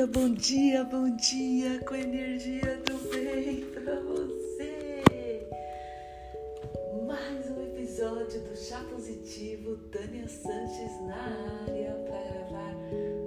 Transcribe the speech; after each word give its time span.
dia, 0.00 0.06
bom 0.06 0.30
dia, 0.32 0.84
bom 0.84 1.16
dia, 1.16 1.78
com 1.80 1.94
energia 1.94 2.80
do 2.86 2.96
bem 3.10 3.66
pra 3.66 4.00
você. 4.00 5.46
Mais 7.06 7.50
um 7.50 7.62
episódio 7.62 8.40
do 8.40 8.56
Chá 8.56 8.82
Positivo, 8.90 9.76
Tânia 9.90 10.26
Sanches 10.26 11.00
na 11.02 11.66
área 11.66 11.92
para 12.06 12.32
gravar 12.32 13.19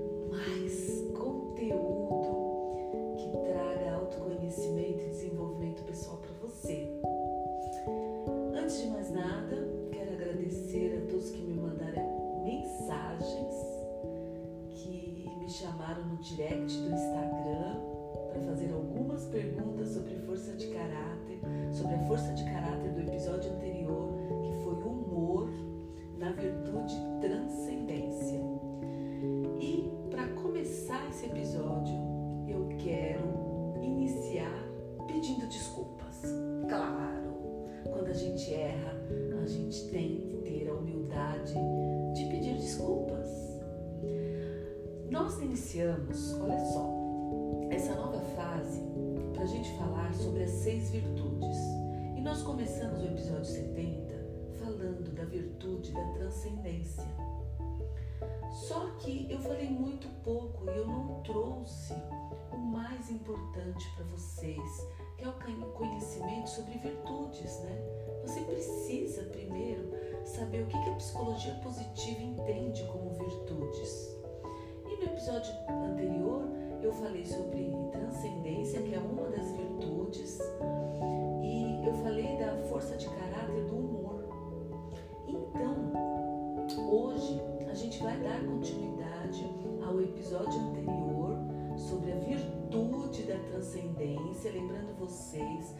a 39.43 39.47
gente 39.47 39.89
tem 39.89 40.21
que 40.21 40.37
ter 40.37 40.69
a 40.69 40.73
humildade 40.73 41.53
de 42.15 42.25
pedir 42.29 42.55
desculpas 42.55 43.53
nós 45.13 45.39
iniciamos, 45.39 46.33
olha 46.41 46.59
só, 46.59 46.89
essa 47.69 47.93
nova 47.93 48.19
fase 48.35 48.81
para 49.31 49.43
a 49.43 49.45
gente 49.45 49.71
falar 49.77 50.11
sobre 50.11 50.41
as 50.41 50.49
seis 50.49 50.89
virtudes. 50.89 51.55
E 52.17 52.19
nós 52.19 52.41
começamos 52.41 52.99
o 52.99 53.05
episódio 53.05 53.45
70 53.45 54.11
falando 54.57 55.13
da 55.13 55.23
virtude 55.25 55.93
da 55.93 56.03
transcendência. 56.13 57.03
Só 58.67 58.89
que 58.97 59.27
eu 59.29 59.37
falei 59.37 59.69
muito 59.69 60.07
pouco 60.23 60.65
e 60.71 60.77
eu 60.77 60.87
não 60.87 61.21
trouxe 61.21 61.93
o 62.51 62.57
mais 62.57 63.11
importante 63.11 63.87
para 63.95 64.05
vocês, 64.05 64.87
que 65.15 65.25
é 65.25 65.29
o 65.29 65.33
conhecimento 65.73 66.49
sobre 66.49 66.79
virtudes, 66.79 67.59
né? 67.59 68.02
Você 68.23 68.41
precisa 68.41 69.23
primeiro 69.23 69.91
saber 70.25 70.63
o 70.63 70.67
que 70.67 70.77
a 70.77 70.95
psicologia 70.95 71.53
positiva 71.63 72.21
entende 72.21 72.83
como 72.85 73.09
virtudes 73.11 74.23
no 75.03 75.11
episódio 75.11 75.53
anterior 75.69 76.47
eu 76.81 76.93
falei 76.93 77.25
sobre 77.25 77.71
transcendência, 77.91 78.81
que 78.81 78.95
é 78.95 78.99
uma 78.99 79.29
das 79.29 79.51
virtudes, 79.51 80.39
e 81.41 81.85
eu 81.85 81.93
falei 81.95 82.37
da 82.37 82.55
força 82.69 82.95
de 82.95 83.07
caráter 83.07 83.65
do 83.65 83.75
humor. 83.75 84.23
Então, 85.27 86.89
hoje 86.89 87.41
a 87.69 87.73
gente 87.73 88.01
vai 88.01 88.17
dar 88.17 88.39
continuidade 88.45 89.45
ao 89.85 90.01
episódio 90.01 90.59
anterior 90.59 91.37
sobre 91.77 92.11
a 92.11 92.15
virtude 92.15 93.23
da 93.23 93.37
transcendência, 93.49 94.51
lembrando 94.51 94.97
vocês 94.99 95.75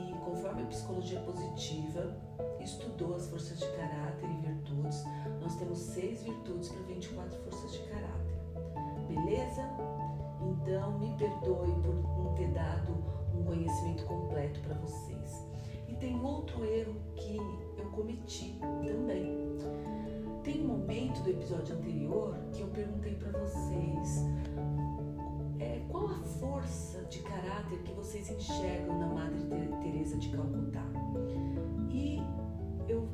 que, 0.00 0.12
conforme 0.24 0.62
a 0.62 0.66
psicologia 0.66 1.20
positiva 1.20 2.16
estudou 2.60 3.14
as 3.14 3.28
forças 3.28 3.58
de 3.58 3.66
caráter 3.72 4.28
e 4.28 4.46
virtudes, 4.46 4.61
caráter 27.72 27.82
que 27.84 27.92
vocês 27.92 28.30
enxergam 28.30 28.98
na 28.98 29.06
Madre 29.06 29.38
Teresa 29.82 30.16
de 30.16 30.28
Calcutá. 30.30 30.84
E 31.90 32.18
eu 32.88 33.08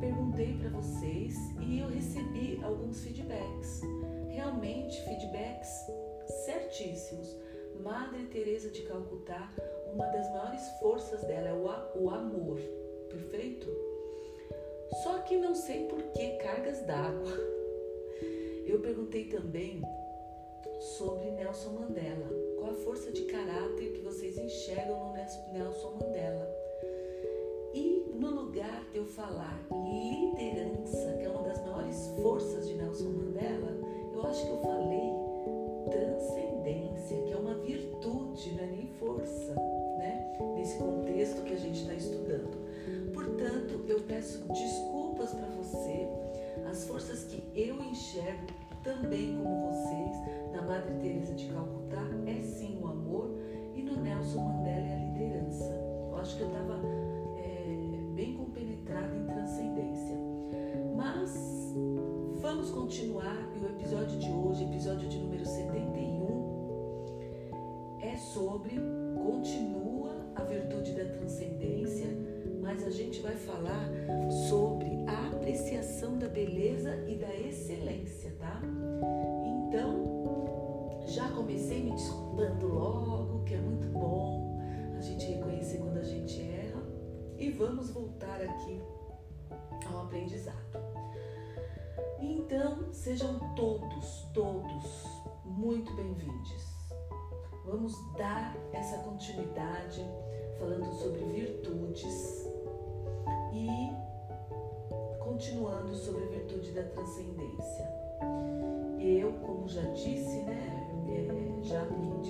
perguntei 0.00 0.56
para 0.58 0.70
vocês 0.70 1.36
e 1.60 1.78
eu 1.78 1.88
recebi 1.88 2.60
alguns 2.62 3.02
feedbacks 3.02 3.80
realmente 4.28 5.00
feedbacks 5.04 5.70
certíssimos. 6.44 7.36
Madre 7.80 8.24
Teresa 8.26 8.70
de 8.70 8.82
Calcutá, 8.82 9.50
uma 9.92 10.06
das 10.06 10.30
maiores 10.30 10.68
forças 10.80 11.22
dela 11.22 11.48
é 11.48 11.52
o, 11.52 12.04
o 12.04 12.10
amor, 12.10 12.60
perfeito? 13.08 13.66
Só 15.02 15.18
que 15.20 15.36
não 15.36 15.54
sei 15.54 15.86
por 15.86 16.00
que 16.12 16.36
cargas 16.36 16.84
d'água. 16.86 17.32
Eu 18.66 18.80
perguntei 18.80 19.24
também 19.24 19.82
sobre 20.82 21.30
Nelson 21.30 21.70
Mandela. 21.70 22.28
Qual 22.58 22.72
a 22.72 22.74
força 22.74 23.12
de 23.12 23.22
caráter 23.22 23.92
que 23.92 24.00
vocês 24.00 24.36
enxergam 24.36 24.98
no 24.98 25.52
Nelson 25.52 25.92
Mandela? 25.92 26.48
E 27.72 28.04
no 28.12 28.30
lugar 28.30 28.84
de 28.90 28.98
eu 28.98 29.06
falar 29.06 29.64
liderança, 29.70 31.16
que 31.18 31.24
é 31.24 31.30
uma 31.30 31.42
das 31.42 31.64
maiores 31.64 32.08
forças 32.20 32.66
de 32.66 32.74
Nelson 32.74 33.01
sejam 92.92 93.38
todos, 93.56 94.28
todos 94.34 95.06
muito 95.44 95.92
bem-vindos. 95.94 96.62
Vamos 97.64 97.94
dar 98.18 98.54
essa 98.72 98.98
continuidade 98.98 100.04
falando 100.58 100.92
sobre 100.92 101.24
virtudes 101.24 102.46
e 103.54 103.68
continuando 105.20 105.94
sobre 105.94 106.24
a 106.24 106.26
virtude 106.28 106.72
da 106.72 106.82
transcendência. 106.82 107.88
Eu, 109.00 109.32
como 109.40 109.66
já 109.66 109.82
disse, 109.92 110.42
né, 110.42 110.86
é, 111.08 111.64
já, 111.64 111.84
me, 111.86 112.22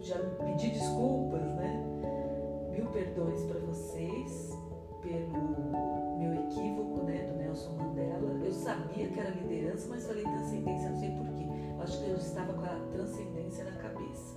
já 0.00 0.18
pedi 0.44 0.70
desculpas, 0.70 1.40
né? 1.40 2.70
Mil 2.72 2.86
perdões 2.90 3.42
para 3.44 3.60
vocês 3.60 4.47
mas 9.86 10.06
falei 10.06 10.22
transcendência, 10.22 10.90
não 10.90 10.98
sei 10.98 11.10
porquê. 11.10 11.46
Acho 11.82 11.98
que 11.98 12.10
eu 12.10 12.16
estava 12.16 12.52
com 12.52 12.64
a 12.64 12.88
transcendência 12.92 13.64
na 13.64 13.72
cabeça. 13.72 14.36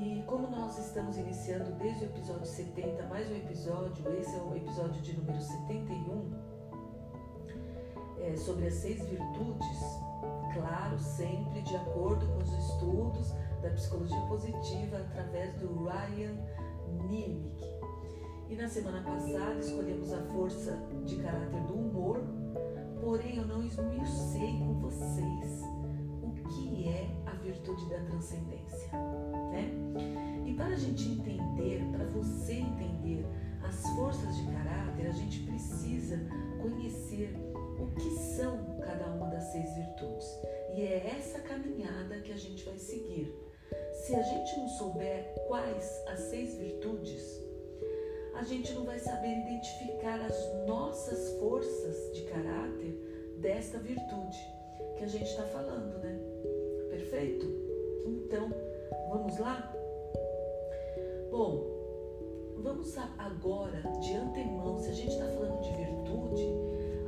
E 0.00 0.22
como 0.26 0.50
nós 0.50 0.78
estamos 0.78 1.16
iniciando 1.16 1.72
desde 1.72 2.04
o 2.04 2.06
episódio 2.06 2.46
70, 2.46 3.06
mais 3.06 3.30
um 3.30 3.36
episódio, 3.36 4.12
esse 4.18 4.34
é 4.34 4.42
o 4.42 4.56
episódio 4.56 5.00
de 5.02 5.16
número 5.16 5.40
71, 5.40 6.32
é, 8.20 8.36
sobre 8.36 8.66
as 8.66 8.74
seis 8.74 9.04
virtudes, 9.04 9.78
claro, 10.54 10.98
sempre 10.98 11.60
de 11.62 11.76
acordo 11.76 12.26
com 12.26 12.38
os 12.38 12.52
estudos 12.52 13.32
da 13.60 13.70
psicologia 13.70 14.20
positiva 14.22 14.98
através 14.98 15.54
do 15.54 15.84
Ryan 15.84 16.36
Nimick. 17.08 17.62
E 18.48 18.56
na 18.56 18.68
semana 18.68 19.02
passada 19.02 19.58
escolhemos 19.60 20.12
a 20.12 20.20
força 20.24 20.78
de 21.04 21.16
caráter 21.16 21.60
do 21.62 21.74
humor, 21.74 22.22
porém 23.02 23.36
eu 23.36 23.46
não 23.46 23.64
esmiucei 23.64 24.58
com 24.60 24.74
vocês 24.74 25.60
o 26.22 26.30
que 26.48 26.88
é 26.88 27.10
a 27.26 27.32
virtude 27.32 27.90
da 27.90 27.98
transcendência, 28.04 28.92
né? 29.50 29.72
E 30.46 30.54
para 30.54 30.66
a 30.66 30.76
gente 30.76 31.08
entender, 31.08 31.82
para 31.90 32.04
você 32.06 32.54
entender 32.54 33.26
as 33.64 33.82
forças 33.96 34.36
de 34.36 34.46
caráter, 34.52 35.08
a 35.08 35.10
gente 35.10 35.40
precisa 35.40 36.16
conhecer 36.62 37.34
o 37.80 37.88
que 37.96 38.10
são 38.36 38.56
cada 38.80 39.06
uma 39.06 39.26
das 39.30 39.42
seis 39.50 39.74
virtudes. 39.74 40.24
E 40.76 40.82
é 40.82 41.16
essa 41.18 41.40
caminhada 41.40 42.20
que 42.20 42.30
a 42.30 42.36
gente 42.36 42.64
vai 42.64 42.78
seguir. 42.78 43.34
Se 43.94 44.14
a 44.14 44.22
gente 44.22 44.56
não 44.58 44.68
souber 44.68 45.34
quais 45.48 46.04
as 46.06 46.20
seis 46.20 46.54
virtudes, 46.54 47.40
a 48.34 48.42
gente 48.42 48.72
não 48.72 48.84
vai 48.84 48.98
saber 48.98 49.28
identificar 49.28 50.20
as 50.20 50.66
nossas 50.66 51.38
forças 51.38 52.12
de 52.14 52.22
caráter 52.22 53.34
desta 53.38 53.78
virtude 53.78 54.38
que 54.96 55.04
a 55.04 55.06
gente 55.06 55.24
está 55.24 55.44
falando, 55.44 55.98
né? 55.98 56.18
Perfeito? 56.90 57.46
Então, 58.06 58.50
vamos 59.10 59.38
lá? 59.38 59.72
Bom, 61.30 61.66
vamos 62.58 62.96
agora, 63.18 63.82
de 64.00 64.14
antemão, 64.14 64.78
se 64.78 64.90
a 64.90 64.94
gente 64.94 65.12
está 65.12 65.26
falando 65.26 65.60
de 65.60 65.72
virtude, 65.72 66.46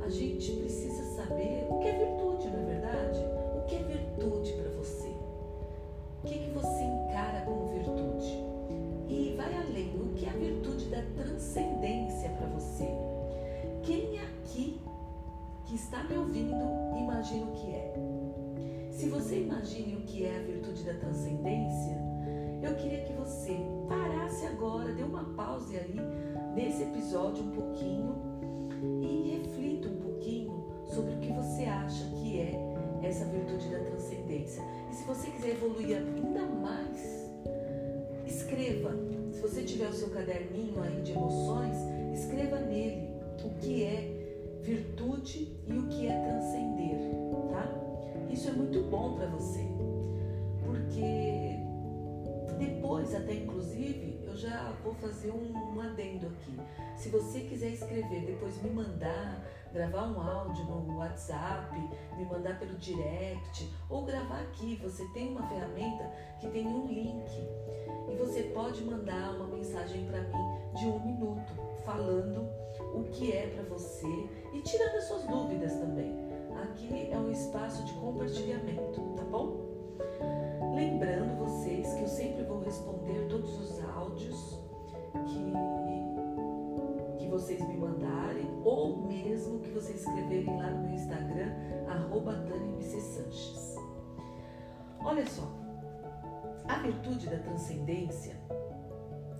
a 0.03 0.09
gente 0.09 0.51
precisa 0.57 1.03
saber 1.15 1.65
o 1.69 1.79
que 1.79 1.87
é 1.87 1.97
virtude, 1.97 2.47
não 2.49 2.59
é 2.59 2.65
verdade? 2.65 3.19
O 3.57 3.65
que 3.65 3.75
é 3.75 3.83
virtude 3.83 4.53
para 4.53 4.64
transcendência, 20.95 21.97
eu 22.63 22.75
queria 22.75 23.01
que 23.01 23.13
você 23.13 23.55
parasse 23.87 24.45
agora, 24.45 24.91
dê 24.93 25.03
uma 25.03 25.23
pausa 25.35 25.77
aí 25.77 25.99
nesse 26.55 26.83
episódio 26.83 27.43
um 27.43 27.51
pouquinho 27.51 28.15
e 29.01 29.37
reflita 29.37 29.87
um 29.87 29.97
pouquinho 29.97 30.65
sobre 30.85 31.13
o 31.13 31.19
que 31.19 31.31
você 31.31 31.65
acha 31.65 32.05
que 32.15 32.39
é 32.39 32.55
essa 33.03 33.25
virtude 33.25 33.69
da 33.69 33.79
transcendência. 33.79 34.63
E 34.91 34.95
se 34.95 35.03
você 35.03 35.29
quiser 35.29 35.51
evoluir 35.51 35.97
ainda 35.97 36.45
mais, 36.45 37.29
escreva. 38.25 38.91
Se 39.31 39.41
você 39.41 39.63
tiver 39.63 39.89
o 39.89 39.93
seu 39.93 40.09
caderninho 40.09 40.81
aí 40.81 41.01
de 41.01 41.11
emoções, 41.11 41.75
escreva 42.13 42.59
nele 42.59 43.09
o 43.43 43.49
que 43.59 43.83
é 43.83 44.59
virtude 44.63 45.55
e 45.67 45.73
o 45.77 45.87
que 45.87 46.07
é 46.07 46.19
transcender, 46.19 46.97
tá? 47.51 47.69
Isso 48.31 48.49
é 48.49 48.51
muito 48.51 48.81
bom 48.89 49.15
para 49.15 49.27
você, 49.27 49.61
porque 50.65 51.59
depois, 52.57 53.13
até 53.13 53.33
inclusive, 53.33 54.19
eu 54.25 54.35
já 54.35 54.73
vou 54.83 54.93
fazer 54.95 55.31
um, 55.31 55.53
um 55.75 55.81
adendo 55.81 56.27
aqui. 56.27 56.59
Se 56.95 57.09
você 57.09 57.41
quiser 57.41 57.69
escrever, 57.69 58.25
depois 58.25 58.61
me 58.61 58.69
mandar, 58.69 59.45
gravar 59.73 60.07
um 60.07 60.19
áudio 60.19 60.63
no 60.65 60.97
WhatsApp, 60.97 61.75
me 62.17 62.25
mandar 62.25 62.57
pelo 62.59 62.75
direct 62.77 63.69
ou 63.89 64.05
gravar 64.05 64.41
aqui. 64.41 64.79
Você 64.83 65.05
tem 65.13 65.29
uma 65.29 65.47
ferramenta 65.47 66.09
que 66.39 66.47
tem 66.47 66.65
um 66.65 66.87
link 66.87 67.29
e 68.09 68.15
você 68.15 68.43
pode 68.43 68.83
mandar 68.83 69.35
uma 69.35 69.47
mensagem 69.47 70.05
para 70.05 70.21
mim 70.21 70.73
de 70.75 70.85
um 70.85 70.99
minuto 71.05 71.53
falando 71.85 72.49
o 72.93 73.03
que 73.11 73.31
é 73.31 73.47
para 73.47 73.63
você 73.63 74.07
e 74.53 74.61
tirando 74.61 74.95
as 74.95 75.03
suas 75.05 75.23
dúvidas 75.25 75.73
também. 75.73 76.25
Aqui 76.63 77.09
é 77.11 77.17
um 77.17 77.29
espaço 77.31 77.83
de 77.83 77.93
compartilhamento, 77.93 79.01
tá 79.15 79.23
bom? 79.25 79.65
Lembrando 80.75 81.37
vocês 81.37 81.93
que 81.93 82.01
eu 82.01 82.07
sempre 82.09 82.43
vou 82.43 82.59
responder 82.59 83.27
todos 83.29 83.57
os 83.61 83.81
áudios 83.95 84.59
que, 85.25 87.17
que 87.17 87.27
vocês 87.29 87.65
me 87.65 87.77
mandarem 87.77 88.45
ou 88.65 88.97
mesmo 89.03 89.61
que 89.61 89.69
vocês 89.69 90.01
escreverem 90.01 90.53
lá 90.57 90.69
no 90.69 90.83
meu 90.83 90.95
Instagram, 90.95 91.53
arroba 91.87 92.33
Sanches. 92.81 93.75
Olha 94.99 95.25
só, 95.25 95.49
a 96.67 96.79
virtude 96.79 97.29
da 97.29 97.37
transcendência, 97.37 98.35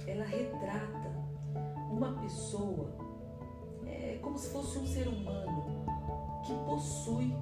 ela 0.08 0.24
retrata 0.24 1.12
uma 1.92 2.14
pessoa 2.22 2.96
é, 3.86 4.20
como 4.22 4.38
se 4.38 4.50
fosse 4.52 4.80
um 4.80 4.86
ser 4.86 5.10
humano 5.10 5.86
que 6.46 6.54
possui 6.66 7.36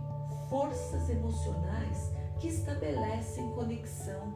forças 0.50 1.12
emocionais 1.12 2.23
que 2.40 2.48
estabelecem 2.48 3.52
conexão 3.52 4.34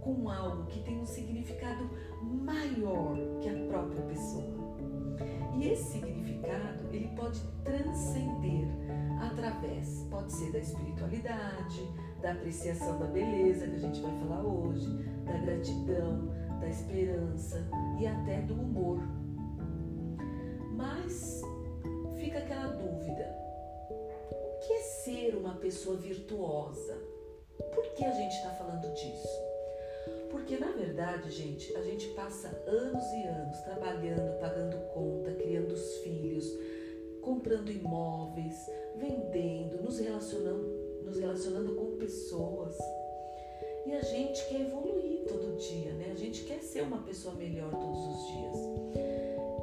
com 0.00 0.28
algo 0.30 0.66
que 0.66 0.80
tem 0.82 1.00
um 1.00 1.06
significado 1.06 1.90
maior 2.22 3.16
que 3.40 3.48
a 3.48 3.66
própria 3.66 4.02
pessoa. 4.02 4.56
E 5.56 5.68
esse 5.68 5.92
significado 5.92 6.86
ele 6.92 7.08
pode 7.16 7.40
transcender 7.64 8.68
através, 9.20 10.06
pode 10.10 10.32
ser 10.32 10.52
da 10.52 10.58
espiritualidade, 10.58 11.82
da 12.22 12.32
apreciação 12.32 12.98
da 12.98 13.06
beleza 13.06 13.66
que 13.66 13.76
a 13.76 13.78
gente 13.78 14.00
vai 14.00 14.18
falar 14.20 14.42
hoje, 14.42 14.86
da 15.24 15.38
gratidão, 15.38 16.28
da 16.60 16.68
esperança 16.68 17.66
e 17.98 18.06
até 18.06 18.42
do 18.42 18.54
humor. 18.54 19.00
Mas 20.76 21.42
fica 22.18 22.38
aquela 22.38 22.68
dúvida: 22.68 23.34
o 24.30 24.58
que 24.60 24.72
é 24.72 24.82
ser 24.82 25.36
uma 25.36 25.54
pessoa 25.54 25.96
virtuosa? 25.96 27.05
Que 27.96 28.04
a 28.04 28.12
gente 28.12 28.34
está 28.34 28.50
falando 28.50 28.92
disso? 28.92 29.28
Porque 30.30 30.58
na 30.58 30.70
verdade, 30.72 31.30
gente, 31.30 31.74
a 31.76 31.82
gente 31.82 32.08
passa 32.08 32.48
anos 32.66 33.02
e 33.12 33.22
anos 33.22 33.58
trabalhando, 33.62 34.38
pagando 34.38 34.76
conta, 34.92 35.32
criando 35.32 35.72
os 35.72 35.96
filhos, 35.98 36.46
comprando 37.22 37.72
imóveis, 37.72 38.54
vendendo, 38.96 39.82
nos 39.82 39.98
relacionando, 39.98 41.02
nos 41.04 41.18
relacionando 41.18 41.74
com 41.74 41.96
pessoas. 41.96 42.76
E 43.86 43.92
a 43.94 44.02
gente 44.02 44.46
quer 44.48 44.60
evoluir 44.60 45.24
todo 45.24 45.56
dia, 45.56 45.92
né? 45.92 46.10
A 46.12 46.18
gente 46.18 46.44
quer 46.44 46.60
ser 46.60 46.82
uma 46.82 47.02
pessoa 47.02 47.34
melhor 47.34 47.70
todos 47.70 48.06
os 48.06 48.26
dias. 48.28 48.56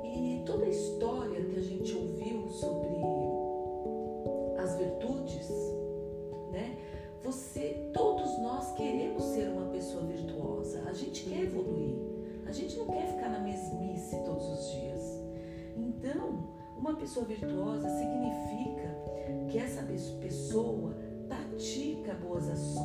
E 0.03 0.43
toda 0.43 0.65
a 0.65 0.69
história 0.69 1.45
que 1.45 1.59
a 1.59 1.61
gente 1.61 1.93
ouviu 1.93 2.49
sobre 2.49 2.93
as 4.57 4.75
virtudes, 4.75 5.62
pessoa 17.13 17.25
virtuosa 17.27 17.87
significa 17.89 18.97
que 19.47 19.59
essa 19.59 19.85
pessoa 20.19 20.95
pratica 21.27 22.15
boas 22.15 22.49
ações, 22.49 22.82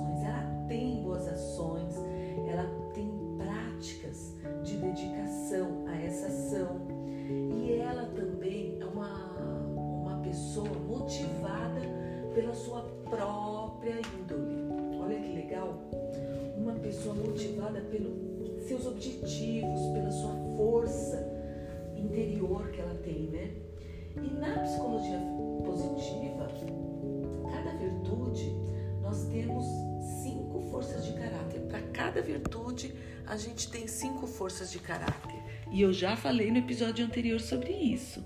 cada 32.09 32.23
virtude, 32.23 32.95
a 33.27 33.37
gente 33.37 33.71
tem 33.71 33.87
cinco 33.87 34.27
forças 34.27 34.73
de 34.73 34.79
caráter. 34.79 35.37
E 35.71 35.83
eu 35.83 35.93
já 35.93 36.17
falei 36.17 36.51
no 36.51 36.57
episódio 36.57 37.05
anterior 37.05 37.39
sobre 37.39 37.71
isso. 37.71 38.25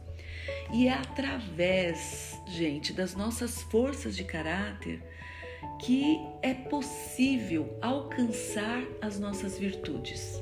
E 0.73 0.87
é 0.87 0.93
através, 0.93 2.41
gente, 2.47 2.93
das 2.93 3.17
nossas 3.17 3.61
forças 3.63 4.17
de 4.17 4.23
caráter 4.23 5.03
que 5.81 6.21
é 6.43 6.55
possível 6.55 7.77
alcançar 7.83 8.85
as 9.01 9.19
nossas 9.19 9.59
virtudes. 9.59 10.41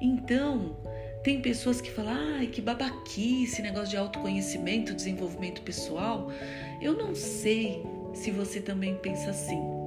Então, 0.00 0.78
tem 1.22 1.42
pessoas 1.42 1.82
que 1.82 1.90
falam, 1.90 2.14
ai, 2.38 2.46
que 2.46 2.62
babaquice, 2.62 3.60
negócio 3.60 3.90
de 3.90 3.96
autoconhecimento, 3.98 4.94
desenvolvimento 4.94 5.60
pessoal. 5.60 6.32
Eu 6.80 6.94
não 6.94 7.14
sei 7.14 7.82
se 8.14 8.30
você 8.30 8.58
também 8.58 8.96
pensa 8.96 9.30
assim, 9.30 9.77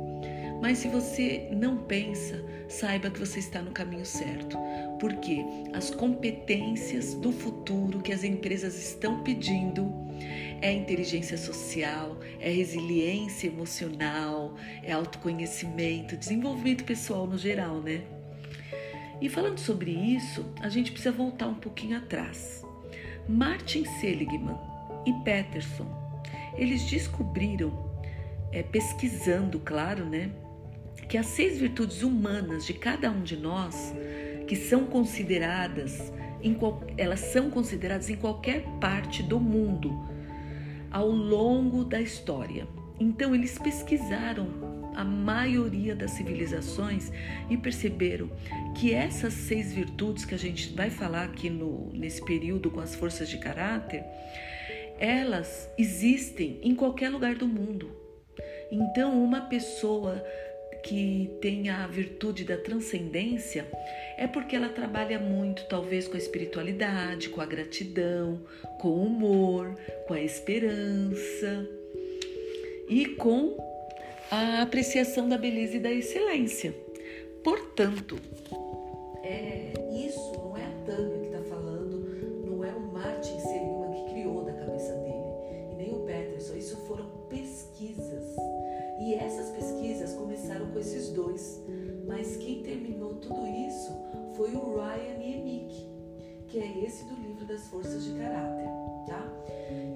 Mas 0.61 0.77
se 0.77 0.87
você 0.87 1.49
não 1.51 1.77
pensa, 1.77 2.45
saiba 2.69 3.09
que 3.09 3.19
você 3.19 3.39
está 3.39 3.61
no 3.61 3.71
caminho 3.71 4.05
certo, 4.05 4.57
porque 4.99 5.43
as 5.73 5.89
competências 5.89 7.15
do 7.15 7.31
futuro 7.31 7.99
que 7.99 8.13
as 8.13 8.23
empresas 8.23 8.77
estão 8.77 9.23
pedindo 9.23 9.91
é 10.61 10.71
inteligência 10.71 11.37
social, 11.37 12.19
é 12.39 12.51
resiliência 12.51 13.47
emocional, 13.47 14.55
é 14.83 14.91
autoconhecimento, 14.91 16.15
desenvolvimento 16.15 16.83
pessoal 16.83 17.25
no 17.25 17.37
geral, 17.37 17.81
né? 17.81 18.03
E 19.19 19.27
falando 19.27 19.57
sobre 19.57 19.91
isso, 19.91 20.45
a 20.61 20.69
gente 20.69 20.91
precisa 20.91 21.11
voltar 21.11 21.47
um 21.47 21.55
pouquinho 21.55 21.97
atrás. 21.97 22.63
Martin 23.27 23.85
Seligman 23.99 24.57
e 25.05 25.13
Peterson, 25.23 25.87
eles 26.55 26.83
descobriram, 26.83 27.89
é, 28.51 28.61
pesquisando, 28.61 29.59
claro, 29.59 30.05
né, 30.05 30.29
que 31.11 31.17
as 31.17 31.25
seis 31.25 31.59
virtudes 31.59 32.03
humanas 32.03 32.65
de 32.65 32.73
cada 32.73 33.11
um 33.11 33.21
de 33.21 33.35
nós, 33.35 33.93
que 34.47 34.55
são 34.55 34.85
consideradas, 34.85 36.09
em, 36.41 36.57
elas 36.97 37.19
são 37.19 37.49
consideradas 37.49 38.09
em 38.09 38.15
qualquer 38.15 38.63
parte 38.79 39.21
do 39.21 39.37
mundo 39.37 39.91
ao 40.89 41.09
longo 41.09 41.83
da 41.83 41.99
história. 41.99 42.65
Então 42.97 43.35
eles 43.35 43.59
pesquisaram 43.59 44.93
a 44.95 45.03
maioria 45.03 45.93
das 45.93 46.11
civilizações 46.11 47.11
e 47.49 47.57
perceberam 47.57 48.31
que 48.73 48.93
essas 48.93 49.33
seis 49.33 49.73
virtudes 49.73 50.23
que 50.23 50.33
a 50.33 50.39
gente 50.39 50.73
vai 50.73 50.89
falar 50.89 51.25
aqui 51.25 51.49
no, 51.49 51.91
nesse 51.91 52.23
período 52.23 52.71
com 52.71 52.79
as 52.79 52.95
forças 52.95 53.27
de 53.27 53.37
caráter, 53.37 54.01
elas 54.97 55.69
existem 55.77 56.61
em 56.63 56.73
qualquer 56.73 57.09
lugar 57.09 57.35
do 57.35 57.49
mundo. 57.49 57.99
Então, 58.71 59.21
uma 59.21 59.41
pessoa 59.41 60.23
que 60.83 61.29
tem 61.41 61.69
a 61.69 61.88
virtude 61.88 62.43
da 62.43 62.57
transcendência 62.57 63.67
é 64.17 64.27
porque 64.27 64.55
ela 64.55 64.69
trabalha 64.69 65.19
muito, 65.19 65.65
talvez, 65.67 66.07
com 66.07 66.15
a 66.15 66.19
espiritualidade, 66.19 67.29
com 67.29 67.41
a 67.41 67.45
gratidão, 67.45 68.39
com 68.79 68.89
o 68.89 69.05
humor, 69.05 69.75
com 70.07 70.13
a 70.13 70.21
esperança 70.21 71.67
e 72.89 73.05
com 73.05 73.57
a 74.29 74.61
apreciação 74.61 75.27
da 75.27 75.38
beleza 75.38 75.77
e 75.77 75.79
da 75.79 75.91
excelência. 75.91 76.73
Portanto, 77.43 78.19
é, 79.23 79.70
esse 96.83 97.05
do 97.05 97.15
livro 97.15 97.45
das 97.45 97.67
forças 97.67 98.03
de 98.03 98.13
caráter, 98.13 98.67
tá? 99.05 99.23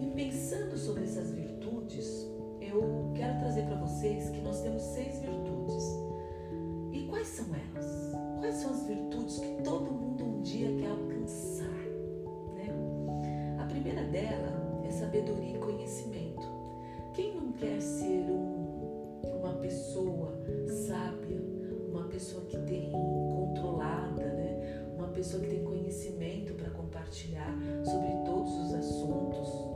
E 0.01 0.12
pensando 0.15 0.77
sobre 0.77 1.04
essas 1.04 1.32
virtudes, 1.32 2.27
eu 2.62 3.12
quero 3.15 3.39
trazer 3.39 3.63
para 3.63 3.75
vocês 3.77 4.30
que 4.30 4.39
nós 4.42 4.62
temos 4.62 4.82
seis 4.82 5.20
virtudes. 5.20 5.84
E 6.92 7.08
quais 7.10 7.27
são 7.27 7.46
elas? 7.48 8.12
Quais 8.39 8.56
são 8.56 8.72
as 8.72 8.84
virtudes 8.84 9.39
que 9.39 9.63
todo 9.63 9.92
mundo 9.92 10.24
um 10.24 10.42
dia 10.42 10.68
quer 10.77 10.92
alcançar? 10.92 11.65
Né? 12.56 12.68
A 13.60 13.65
primeira 13.65 14.04
dela 14.04 14.84
é 14.88 14.92
sabedoria 14.92 15.56
e 15.56 15.60
conhecimento. 15.60 16.48
Quem 17.13 17.36
não 17.36 17.51
quer 17.54 17.82
ser 17.82 18.30
um, 18.30 19.22
uma 19.39 19.54
pessoa 19.56 20.38
sábia, 20.88 21.42
uma 21.89 22.04
pessoa 22.04 22.46
que 22.46 22.58
tem 22.60 22.92
controlada? 22.92 24.35
Uma 24.96 25.08
pessoa 25.10 25.42
que 25.44 25.50
tem 25.50 25.64
conhecimento 25.64 26.54
para 26.54 26.70
compartilhar 26.72 27.56
sobre 27.84 28.10
todos 28.25 28.52
os 28.52 28.74
assuntos? 28.74 29.75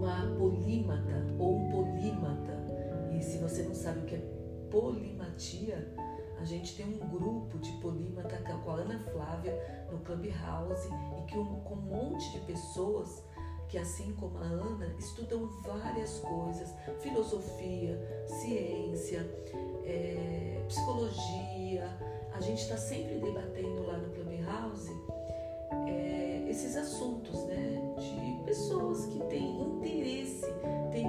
uma 0.00 0.34
polímata 0.38 1.26
ou 1.38 1.56
um 1.56 1.70
polímata. 1.70 2.58
E 3.12 3.22
se 3.22 3.36
você 3.38 3.62
não 3.62 3.74
sabe 3.74 4.00
o 4.00 4.04
que 4.04 4.14
é 4.14 4.22
polimatia, 4.70 5.94
a 6.38 6.44
gente 6.44 6.74
tem 6.74 6.86
um 6.86 7.08
grupo 7.08 7.58
de 7.58 7.70
polímata 7.72 8.38
com 8.64 8.70
a 8.70 8.74
Ana 8.76 8.98
Flávia 9.12 9.86
no 9.92 9.98
Clubhouse 9.98 10.88
e 11.18 11.22
que 11.26 11.36
um, 11.36 11.60
com 11.60 11.74
um 11.74 11.82
monte 11.82 12.32
de 12.32 12.40
pessoas 12.40 13.22
que, 13.68 13.76
assim 13.76 14.12
como 14.14 14.38
a 14.38 14.44
Ana, 14.44 14.86
estudam 14.98 15.46
várias 15.62 16.18
coisas: 16.20 16.74
filosofia, 17.00 18.24
ciência, 18.26 19.20
é, 19.84 20.64
psicologia. 20.66 21.49
A 22.40 22.42
gente 22.42 22.62
está 22.62 22.78
sempre 22.78 23.16
debatendo 23.16 23.86
lá 23.86 23.98
no 23.98 24.08
Clubhouse 24.14 24.90
é, 25.86 26.46
esses 26.48 26.74
assuntos, 26.74 27.44
né? 27.44 27.94
De 27.98 28.44
pessoas 28.46 29.04
que 29.04 29.18
têm 29.24 29.60
interesse, 29.60 30.46
têm 30.90 31.06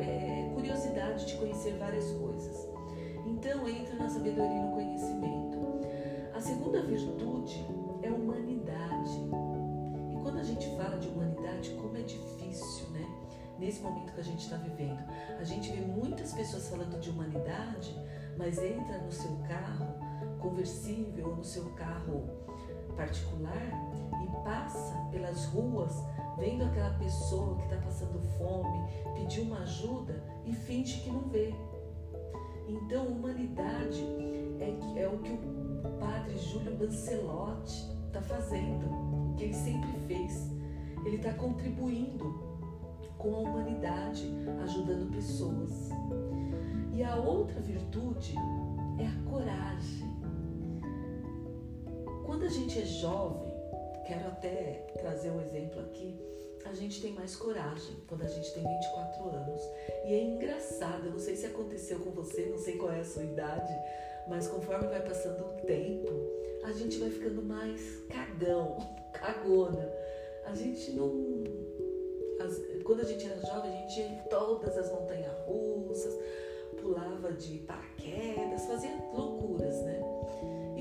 é, 0.00 0.50
curiosidade 0.52 1.24
de 1.24 1.36
conhecer 1.36 1.78
várias 1.78 2.10
coisas. 2.14 2.68
Então 3.24 3.68
entra 3.68 3.94
na 3.94 4.10
sabedoria 4.10 4.56
e 4.56 4.60
no 4.60 4.72
conhecimento. 4.72 5.60
A 6.34 6.40
segunda 6.40 6.82
virtude 6.82 7.64
é 8.02 8.10
humanidade. 8.10 9.20
E 10.10 10.16
quando 10.20 10.40
a 10.40 10.42
gente 10.42 10.66
fala 10.76 10.98
de 10.98 11.06
humanidade, 11.06 11.70
como 11.80 11.96
é 11.96 12.02
difícil, 12.02 12.88
né? 12.90 13.06
Nesse 13.56 13.80
momento 13.82 14.12
que 14.14 14.20
a 14.20 14.24
gente 14.24 14.40
está 14.40 14.56
vivendo, 14.56 14.98
a 15.38 15.44
gente 15.44 15.70
vê 15.70 15.80
muitas 15.80 16.32
pessoas 16.32 16.68
falando 16.68 16.98
de 16.98 17.08
humanidade, 17.08 17.96
mas 18.36 18.58
entra 18.58 18.98
no 18.98 19.12
seu 19.12 19.30
carro 19.46 20.10
conversível 20.42 21.28
ou 21.28 21.36
no 21.36 21.44
seu 21.44 21.64
carro 21.70 22.28
particular 22.96 23.70
e 24.22 24.44
passa 24.44 24.94
pelas 25.10 25.46
ruas 25.46 26.02
vendo 26.36 26.64
aquela 26.64 26.90
pessoa 26.98 27.56
que 27.56 27.64
está 27.64 27.76
passando 27.76 28.20
fome, 28.36 28.88
pedir 29.14 29.40
uma 29.40 29.60
ajuda 29.60 30.22
e 30.44 30.52
finge 30.52 31.00
que 31.00 31.10
não 31.10 31.22
vê. 31.28 31.54
Então, 32.68 33.06
humanidade 33.06 34.02
é, 34.58 35.02
é 35.02 35.08
o 35.08 35.18
que 35.18 35.32
o 35.32 35.98
padre 35.98 36.38
Júlio 36.38 36.76
Bancelotti 36.76 37.90
está 38.06 38.22
fazendo, 38.22 38.86
o 38.86 39.34
que 39.36 39.44
ele 39.44 39.54
sempre 39.54 39.92
fez. 40.06 40.50
Ele 41.04 41.16
está 41.16 41.32
contribuindo 41.34 42.52
com 43.18 43.34
a 43.36 43.38
humanidade, 43.40 44.28
ajudando 44.62 45.12
pessoas. 45.12 45.90
E 46.92 47.02
a 47.02 47.16
outra 47.16 47.60
virtude 47.60 48.34
é 48.98 49.06
a 49.06 49.30
coragem. 49.30 50.11
Quando 52.32 52.46
a 52.46 52.48
gente 52.48 52.80
é 52.80 52.86
jovem, 52.86 53.52
quero 54.06 54.26
até 54.28 54.86
trazer 54.98 55.30
um 55.30 55.42
exemplo 55.42 55.78
aqui, 55.82 56.18
a 56.64 56.72
gente 56.72 57.02
tem 57.02 57.12
mais 57.12 57.36
coragem 57.36 57.94
quando 58.08 58.22
a 58.22 58.26
gente 58.26 58.54
tem 58.54 58.62
24 58.66 59.28
anos. 59.28 59.60
E 60.06 60.14
é 60.14 60.22
engraçado, 60.22 61.04
eu 61.04 61.12
não 61.12 61.18
sei 61.18 61.36
se 61.36 61.44
aconteceu 61.44 62.00
com 62.00 62.10
você, 62.12 62.46
não 62.46 62.56
sei 62.56 62.78
qual 62.78 62.90
é 62.90 63.00
a 63.00 63.04
sua 63.04 63.22
idade, 63.22 63.70
mas 64.26 64.48
conforme 64.48 64.88
vai 64.88 65.02
passando 65.02 65.44
o 65.44 65.66
tempo, 65.66 66.08
a 66.64 66.72
gente 66.72 66.98
vai 67.00 67.10
ficando 67.10 67.42
mais 67.42 67.98
cagão, 68.08 68.78
cagona. 69.12 69.92
A 70.46 70.54
gente 70.54 70.90
não. 70.92 71.12
As, 72.40 72.58
quando 72.82 73.00
a 73.00 73.04
gente 73.04 73.26
era 73.26 73.38
jovem, 73.42 73.70
a 73.70 73.76
gente 73.82 74.00
ia 74.00 74.06
em 74.06 74.18
todas 74.30 74.78
as 74.78 74.90
montanhas 74.90 75.36
russas, 75.46 76.18
pulava 76.80 77.30
de 77.34 77.58
paraquedas, 77.58 78.64
fazia 78.64 78.96
loucuras, 79.12 79.82
né? 79.82 80.21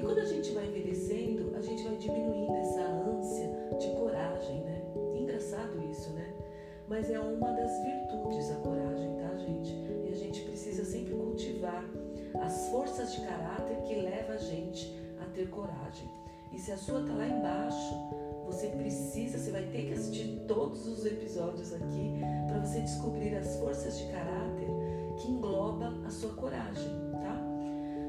E 0.02 0.04
quando 0.04 0.18
a 0.18 0.26
gente 0.26 0.52
vai 0.54 0.66
envelhecendo, 0.66 1.56
a 1.56 1.62
gente 1.62 1.84
vai 1.84 1.96
diminuindo 1.96 2.56
essa 2.56 2.82
ânsia 2.82 3.48
de 3.80 3.88
coragem, 4.00 4.62
né? 4.62 4.82
Engraçado 5.16 5.80
isso, 5.92 6.10
né? 6.14 6.34
Mas 6.90 7.12
é 7.12 7.20
uma 7.20 7.52
das 7.52 7.72
virtudes 7.84 8.50
a 8.50 8.56
coragem, 8.56 9.16
tá, 9.18 9.38
gente? 9.38 9.72
E 10.04 10.10
a 10.12 10.16
gente 10.16 10.42
precisa 10.42 10.84
sempre 10.84 11.14
cultivar 11.14 11.86
as 12.42 12.70
forças 12.70 13.14
de 13.14 13.22
caráter 13.22 13.78
que 13.84 13.94
leva 13.94 14.34
a 14.34 14.38
gente 14.38 14.92
a 15.22 15.26
ter 15.36 15.48
coragem. 15.52 16.10
E 16.52 16.58
se 16.58 16.72
a 16.72 16.78
sua 16.78 17.04
tá 17.04 17.14
lá 17.14 17.28
embaixo, 17.28 17.94
você 18.48 18.70
precisa, 18.70 19.38
você 19.38 19.52
vai 19.52 19.68
ter 19.68 19.86
que 19.86 19.94
assistir 19.94 20.46
todos 20.48 20.88
os 20.88 21.06
episódios 21.06 21.72
aqui 21.74 22.12
para 22.48 22.58
você 22.58 22.82
descobrir 22.82 23.36
as 23.36 23.56
forças 23.58 24.00
de 24.00 24.12
caráter 24.12 24.68
que 25.20 25.30
engloba 25.30 25.94
a 26.08 26.10
sua 26.10 26.34
coragem. 26.34 27.01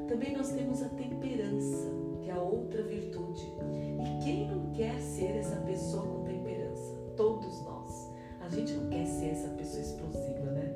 Também 0.09 0.37
nós 0.37 0.52
temos 0.52 0.82
a 0.82 0.88
temperança, 0.90 1.90
que 2.21 2.30
é 2.30 2.32
a 2.32 2.40
outra 2.40 2.82
virtude. 2.82 3.52
E 4.00 4.25
quem 4.25 4.49
não 4.49 4.73
quer 4.73 5.00
ser 5.00 5.37
essa 5.37 5.56
pessoa 5.56 6.02
com 6.02 6.25
temperança? 6.25 6.94
Todos 7.16 7.62
nós. 7.64 8.11
A 8.40 8.49
gente 8.49 8.73
não 8.75 8.88
quer 8.90 9.06
ser 9.06 9.28
essa 9.28 9.49
pessoa 9.50 9.82
explosiva, 9.82 10.50
né? 10.50 10.75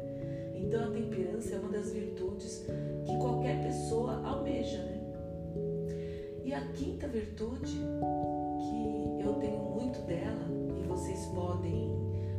Então 0.55 0.85
a 0.85 0.91
temperança 0.91 1.55
é 1.55 1.59
uma 1.59 1.71
das 1.71 1.93
virtudes 1.93 2.65
que 3.05 3.17
qualquer 3.19 3.63
pessoa 3.63 4.21
almeja, 4.27 4.79
né? 4.79 4.97
E 6.45 6.55
a 6.55 6.61
quinta 6.69 7.09
virtude, 7.09 7.77
que 8.61 9.25
eu 9.25 9.35
tenho 9.35 9.59
muito 9.59 10.01
dela 10.03 10.47
e 10.81 10.87
vocês 10.87 11.27
podem 11.27 11.91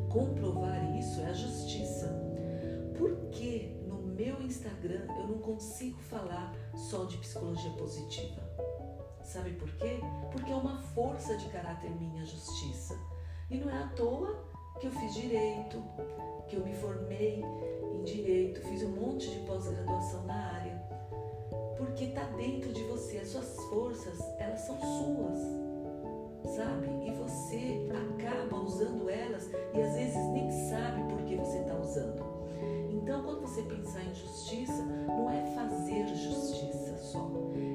comprovar 0.09 0.97
isso, 0.97 1.19
é 1.19 1.25
a 1.25 1.33
justiça. 1.33 2.07
Porque 2.97 3.69
no 3.75 3.76
meu 4.17 4.41
Instagram 4.41 5.05
eu 5.19 5.27
não 5.27 5.37
consigo 5.37 5.99
falar 6.01 6.51
só 6.75 7.05
de 7.05 7.17
psicologia 7.17 7.69
positiva. 7.73 8.41
Sabe 9.23 9.51
por 9.51 9.69
quê? 9.73 9.99
Porque 10.31 10.51
é 10.51 10.55
uma 10.55 10.79
força 10.79 11.37
de 11.37 11.45
caráter 11.49 11.91
minha 11.91 12.25
justiça. 12.25 12.97
E 13.51 13.57
não 13.57 13.69
é 13.69 13.83
à 13.83 13.87
toa 13.89 14.43
que 14.79 14.87
eu 14.87 14.91
fiz 14.91 15.13
direito, 15.13 15.83
que 16.47 16.55
eu 16.55 16.65
me 16.65 16.73
formei 16.73 17.43
em 17.93 18.03
direito, 18.03 18.59
fiz 18.61 18.81
um 18.83 18.91
monte 18.91 19.29
de 19.29 19.39
pós-graduação 19.45 20.25
na 20.25 20.51
área. 20.53 20.81
Porque 21.77 22.05
está 22.05 22.23
dentro 22.23 22.73
de 22.73 22.83
você, 22.85 23.19
as 23.19 23.27
suas 23.27 23.55
forças, 23.69 24.19
elas 24.39 24.61
são 24.61 24.79
suas, 24.79 26.55
sabe? 26.55 26.87
E 27.05 27.11
você 27.11 27.87
acaba 28.15 28.63
usando 28.63 29.07
elas 29.09 29.47
e 29.75 29.79
às 29.79 29.93
vezes 29.93 30.25
nem 30.33 30.49
sabe 30.69 31.03
por 31.13 31.21
que 31.23 31.35
você 31.35 31.59
está 31.59 31.77
usando. 31.77 32.26
Então, 33.07 33.23
quando 33.23 33.39
você 33.39 33.61
pensar 33.61 34.03
em 34.03 34.13
justiça, 34.13 34.83
não 34.83 35.31
é 35.31 35.41
fazer 35.55 36.05
justiça 36.07 36.97
só, 36.97 37.31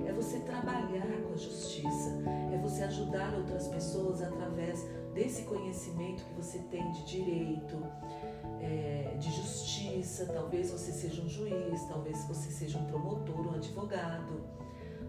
é 0.06 0.12
você 0.12 0.38
trabalhar 0.40 1.06
com 1.26 1.32
a 1.32 1.36
justiça, 1.38 2.22
é 2.52 2.58
você 2.58 2.82
ajudar 2.82 3.32
outras 3.32 3.66
pessoas 3.68 4.20
através 4.20 4.86
desse 5.14 5.44
conhecimento 5.44 6.22
que 6.22 6.34
você 6.34 6.58
tem 6.58 6.92
de 6.92 7.04
direito, 7.06 7.82
é, 8.60 9.16
de 9.18 9.32
justiça, 9.32 10.26
talvez 10.26 10.70
você 10.70 10.92
seja 10.92 11.22
um 11.22 11.28
juiz, 11.30 11.82
talvez 11.88 12.22
você 12.24 12.50
seja 12.50 12.76
um 12.76 12.84
promotor, 12.84 13.46
um 13.46 13.54
advogado. 13.54 14.38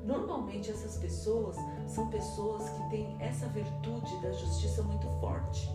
Normalmente 0.06 0.72
essas 0.72 0.96
pessoas 0.96 1.58
são 1.86 2.08
pessoas 2.08 2.70
que 2.70 2.90
têm 2.92 3.18
essa 3.20 3.46
virtude 3.48 4.22
da 4.22 4.32
justiça 4.32 4.84
muito 4.84 5.06
forte, 5.20 5.68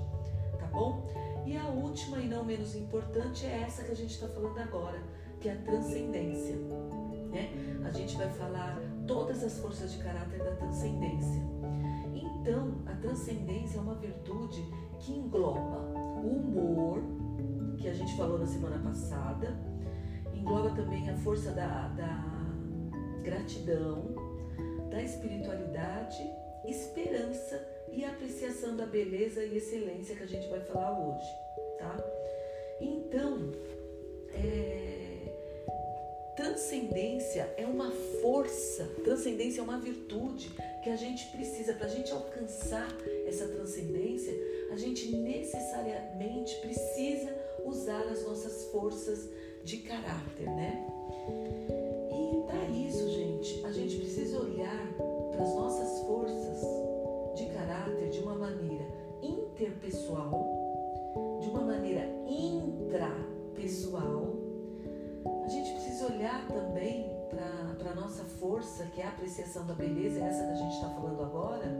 tá 0.59 0.67
bom? 0.69 1.07
E 1.47 1.57
a 1.57 1.67
última 1.69 2.19
e 2.19 2.29
não 2.29 2.45
menos 2.45 2.75
importante 2.75 3.47
é 3.47 3.63
essa 3.63 3.83
que 3.85 3.93
a 3.93 3.97
gente 3.97 4.15
está 4.15 4.29
falando 4.29 4.59
agora, 4.59 5.03
que 5.41 5.49
é 5.49 5.53
a 5.53 5.57
transcendência. 5.63 6.57
Né? 7.31 7.51
A 7.85 7.91
gente 7.91 8.17
vai 8.17 8.29
falar 8.31 8.81
todas 9.07 9.43
as 9.43 9.59
forças 9.59 9.93
de 9.93 10.03
caráter 10.03 10.39
da 10.39 10.55
transcendência. 10.57 11.43
Então, 12.15 12.83
a 12.87 12.95
transcendência 12.95 13.79
é 13.79 13.81
uma 13.81 13.95
virtude 13.95 14.65
que 14.99 15.13
engloba 15.13 15.79
o 16.23 16.27
humor, 16.27 17.03
que 17.77 17.89
a 17.89 17.95
gente 17.95 18.17
falou 18.17 18.39
na 18.39 18.47
semana 18.47 18.79
passada, 18.79 19.57
engloba 20.35 20.71
também 20.71 21.09
a 21.11 21.17
força 21.17 21.53
da, 21.53 21.89
da 21.89 22.25
gratidão, 23.23 24.15
da 24.91 25.03
espiritualidade, 25.03 26.23
esperança 26.65 27.78
e 27.93 28.05
apreciação 28.05 28.77
da 28.77 28.87
beleza 28.87 29.45
e 29.45 29.57
excelência 29.57 30.17
que 30.17 30.23
a 30.23 30.27
gente 30.27 30.49
vai 30.49 30.61
falar 30.61 30.99
hoje, 30.99 31.27
tá? 31.79 31.97
Então, 32.81 33.53
é, 34.35 34.99
transcendência 36.37 37.53
é 37.57 37.67
uma 37.67 37.91
força, 38.23 38.85
transcendência 39.03 39.61
é 39.61 39.65
uma 39.65 39.79
virtude 39.79 40.51
que 40.83 40.91
a 40.91 40.97
gente 40.97 41.27
precisa, 41.33 41.75
para 41.75 41.87
a 41.87 41.91
gente 41.91 42.13
alcançar 42.13 42.89
essa 43.27 43.49
transcendência, 43.49 44.33
a 44.71 44.77
gente 44.77 45.11
necessariamente 45.17 46.55
precisa 46.61 47.35
usar 47.65 48.03
as 48.03 48.25
nossas 48.25 48.67
forças 48.67 49.29
de 49.65 49.79
caráter, 49.79 50.47
né? 50.47 50.87
E 52.11 52.47
para 52.47 52.69
isso, 52.71 53.09
gente, 53.11 53.65
a 53.67 53.73
gente 53.73 53.97
precisa 53.97 54.41
olhar 54.41 54.95
para 55.33 55.43
as 55.43 55.55
nossas 55.55 56.01
forças 56.07 56.88
de 57.39 57.47
caráter 57.55 58.11
de 58.11 58.19
uma 58.19 58.35
maneira 58.35 58.85
interpessoal, 59.23 60.45
de 61.41 61.49
uma 61.49 61.63
maneira 61.63 62.05
intrapessoal. 62.27 64.37
A 65.45 65.49
gente 65.49 65.71
precisa 65.73 66.13
olhar 66.13 66.47
também 66.49 67.17
para 67.31 67.93
a 67.93 67.95
nossa 67.95 68.25
força, 68.25 68.87
que 68.87 69.01
é 69.01 69.05
a 69.05 69.11
apreciação 69.11 69.65
da 69.67 69.75
beleza, 69.75 70.19
essa 70.21 70.45
que 70.45 70.51
a 70.51 70.57
gente 70.57 70.75
está 70.75 70.89
falando 70.91 71.23
agora, 71.23 71.71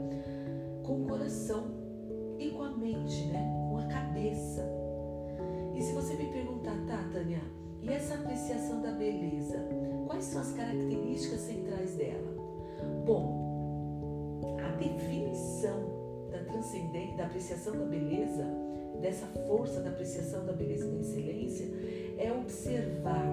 com 0.83 1.03
o 1.03 1.07
coração 1.07 1.67
e 2.37 2.51
com 2.51 2.63
a 2.63 2.71
mente, 2.71 3.25
né? 3.25 3.45
com 3.69 3.77
a 3.77 3.85
cabeça. 3.85 4.65
E 5.75 5.81
se 5.81 5.91
você 5.93 6.13
me 6.13 6.31
perguntar, 6.31 6.77
tá, 6.87 7.09
Tânia, 7.11 7.41
e 7.81 7.89
essa 7.89 8.13
apreciação 8.15 8.81
da 8.81 8.91
beleza, 8.91 9.57
quais 10.07 10.23
são 10.25 10.41
as 10.41 10.51
características 10.53 11.41
centrais 11.41 11.95
dela? 11.95 12.33
Bom, 13.05 13.48
a 14.57 14.69
definição 14.77 16.27
da 16.31 16.39
transcendência, 16.43 17.17
da 17.17 17.25
apreciação 17.25 17.77
da 17.77 17.85
beleza, 17.85 18.45
dessa 19.01 19.25
força 19.47 19.81
da 19.81 19.89
apreciação 19.89 20.45
da 20.45 20.53
beleza 20.53 20.85
e 20.85 20.91
da 20.91 20.99
excelência, 20.99 21.65
é 22.17 22.31
observar 22.31 23.27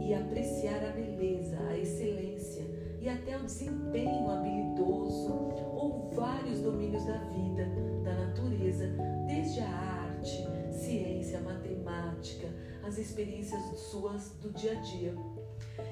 e 0.00 0.14
apreciar 0.14 0.84
a 0.84 0.92
beleza, 0.92 1.58
a 1.68 1.78
excelência 1.78 2.64
e 3.00 3.08
até 3.08 3.36
o 3.36 3.44
desempenho 3.44 4.28
habilidoso 4.30 5.32
ou 5.74 6.10
vários 6.12 6.60
domínios 6.60 7.04
da 7.04 7.18
vida, 7.18 7.68
da 8.04 8.14
natureza, 8.26 8.88
desde 9.26 9.60
a 9.60 9.68
arte, 9.68 10.44
ciência, 10.72 11.40
matemática, 11.40 12.48
as 12.84 12.98
experiências 12.98 13.60
suas 13.78 14.30
do 14.42 14.50
dia 14.50 14.72
a 14.72 14.80
dia. 14.80 15.14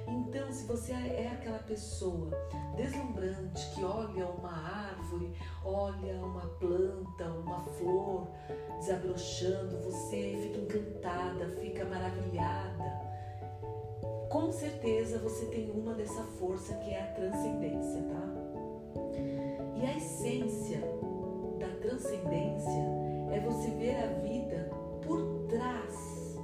Então, 0.07 0.51
se 0.53 0.67
você 0.67 0.93
é 0.93 1.31
aquela 1.33 1.59
pessoa 1.59 2.31
deslumbrante 2.77 3.71
que 3.75 3.85
olha 3.85 4.27
uma 4.27 4.53
árvore, 4.53 5.33
olha 5.65 6.17
uma 6.25 6.47
planta, 6.59 7.25
uma 7.25 7.61
flor 7.61 8.29
desabrochando, 8.79 9.81
você 9.83 10.39
fica 10.43 10.59
encantada, 10.59 11.49
fica 11.61 11.85
maravilhada. 11.85 13.05
Com 14.31 14.51
certeza 14.51 15.19
você 15.19 15.47
tem 15.47 15.71
uma 15.71 15.95
dessa 15.95 16.23
força 16.39 16.75
que 16.79 16.91
é 16.91 17.03
a 17.03 17.15
transcendência, 17.15 18.03
tá? 18.03 18.45
E 19.77 19.87
a 19.87 19.97
essência 19.97 20.81
da 21.59 21.69
transcendência 21.81 22.85
é 23.33 23.41
você 23.41 23.71
ver 23.71 23.97
a 23.97 24.07
vida 24.21 24.71
por 25.03 25.47
trás 25.49 26.37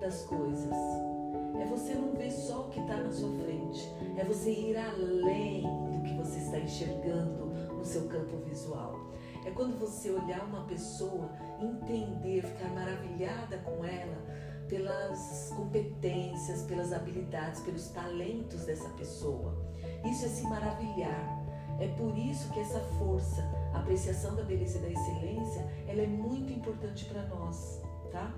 das 0.00 0.22
coisas 0.24 1.15
é 1.60 1.66
você 1.66 1.94
não 1.94 2.12
ver 2.12 2.30
só 2.30 2.62
o 2.66 2.70
que 2.70 2.80
está 2.80 2.96
na 2.96 3.10
sua 3.10 3.30
frente. 3.42 3.92
É 4.16 4.24
você 4.24 4.50
ir 4.50 4.76
além 4.76 5.62
do 5.62 6.02
que 6.02 6.14
você 6.14 6.38
está 6.38 6.58
enxergando 6.58 7.46
no 7.74 7.84
seu 7.84 8.06
campo 8.08 8.36
visual. 8.38 9.06
É 9.44 9.50
quando 9.50 9.78
você 9.78 10.10
olhar 10.10 10.44
uma 10.44 10.64
pessoa, 10.64 11.30
entender, 11.60 12.42
ficar 12.42 12.68
maravilhada 12.70 13.58
com 13.58 13.84
ela 13.84 14.26
pelas 14.68 15.52
competências, 15.56 16.62
pelas 16.62 16.92
habilidades, 16.92 17.60
pelos 17.60 17.88
talentos 17.88 18.64
dessa 18.64 18.88
pessoa. 18.90 19.56
Isso 20.04 20.24
é 20.24 20.28
se 20.28 20.42
maravilhar. 20.44 21.46
É 21.78 21.88
por 21.88 22.16
isso 22.16 22.50
que 22.52 22.60
essa 22.60 22.80
força, 22.98 23.42
a 23.72 23.78
apreciação 23.78 24.34
da 24.34 24.42
beleza 24.42 24.78
e 24.78 24.82
da 24.82 24.88
excelência, 24.88 25.66
ela 25.86 26.02
é 26.02 26.06
muito 26.06 26.52
importante 26.52 27.04
para 27.04 27.22
nós, 27.26 27.80
tá? 28.10 28.34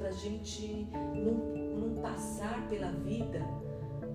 Para 0.00 0.08
a 0.08 0.12
gente 0.12 0.88
não, 1.14 1.34
não 1.76 2.02
passar 2.02 2.66
pela 2.70 2.90
vida 2.90 3.46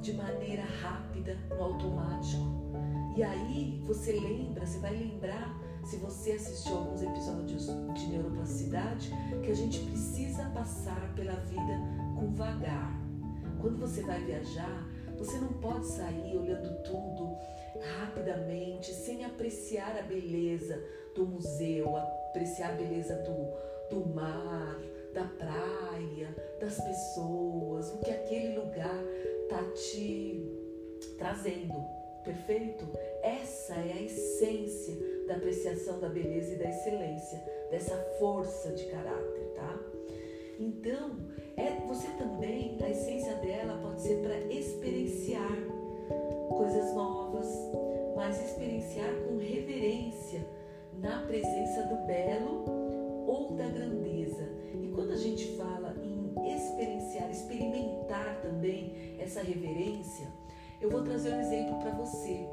de 0.02 0.14
maneira 0.14 0.64
rápida, 0.64 1.38
no 1.48 1.64
automático. 1.64 2.44
E 3.16 3.22
aí 3.22 3.84
você 3.86 4.14
lembra, 4.14 4.66
você 4.66 4.80
vai 4.80 4.98
lembrar, 4.98 5.56
se 5.86 5.98
você 5.98 6.32
assistiu 6.32 6.78
alguns 6.78 7.04
episódios 7.04 7.68
de 7.94 8.08
neuroplasticidade, 8.08 9.12
que 9.44 9.52
a 9.52 9.54
gente 9.54 9.80
precisa 9.82 10.46
passar 10.56 11.14
pela 11.16 11.36
vida 11.36 11.80
com 12.20 12.34
vagar. 12.34 12.92
Quando 13.62 13.78
você 13.78 14.02
vai 14.02 14.24
viajar, 14.24 14.84
você 15.20 15.38
não 15.38 15.54
pode 15.54 15.86
sair 15.86 16.36
olhando 16.36 16.82
tudo 16.82 17.38
rapidamente, 18.00 18.92
sem 18.92 19.24
apreciar 19.24 19.96
a 20.00 20.02
beleza 20.02 20.84
do 21.14 21.28
museu, 21.28 21.96
apreciar 21.96 22.72
a 22.72 22.76
beleza 22.76 23.16
do, 23.18 23.96
do 23.96 24.10
mar, 24.10 24.80
da 25.16 25.24
praia, 25.24 26.36
das 26.60 26.76
pessoas, 26.76 27.90
o 27.94 28.00
que 28.00 28.12
aquele 28.12 28.60
lugar 28.60 29.02
tá 29.50 29.64
te 29.74 30.46
trazendo. 31.18 31.74
Perfeito? 32.26 32.86
Essa 33.24 33.76
é 33.76 33.94
a 33.94 34.02
essência 34.02 34.94
da 35.26 35.38
apreciação 35.38 36.00
da 36.00 36.10
beleza 36.10 36.54
e 36.54 36.58
da 36.58 36.70
excelência, 36.70 37.42
dessa 37.72 37.96
força 38.20 38.74
de 38.74 38.86
caráter, 38.88 39.54
tá? 39.56 39.80
Então, 40.60 41.16
é 41.56 41.80
você 41.88 42.08
também, 42.18 42.78
a 42.82 42.90
essência 42.90 43.36
dela 43.36 43.80
pode 43.82 44.02
ser 44.02 44.22
para 44.22 44.38
experienciar 44.52 45.58
coisas 46.50 46.94
novas, 46.94 47.48
mas 48.18 48.44
experienciar 48.44 49.14
com 49.28 49.38
reverência 49.38 50.46
na 51.00 51.26
presença 51.26 51.84
do 51.84 52.06
belo 52.06 52.66
ou 53.28 53.52
da 53.56 53.68
grandeza 53.68 54.55
quando 54.94 55.12
a 55.12 55.18
gente 55.18 55.46
fala 55.58 55.96
em 56.04 56.56
experienciar, 56.56 57.30
experimentar 57.30 58.40
também 58.42 59.16
essa 59.20 59.42
reverência, 59.42 60.28
eu 60.82 60.90
vou 60.90 61.02
trazer 61.04 61.34
um 61.34 61.40
exemplo 61.40 61.80
para 61.80 61.92
você. 61.92 62.48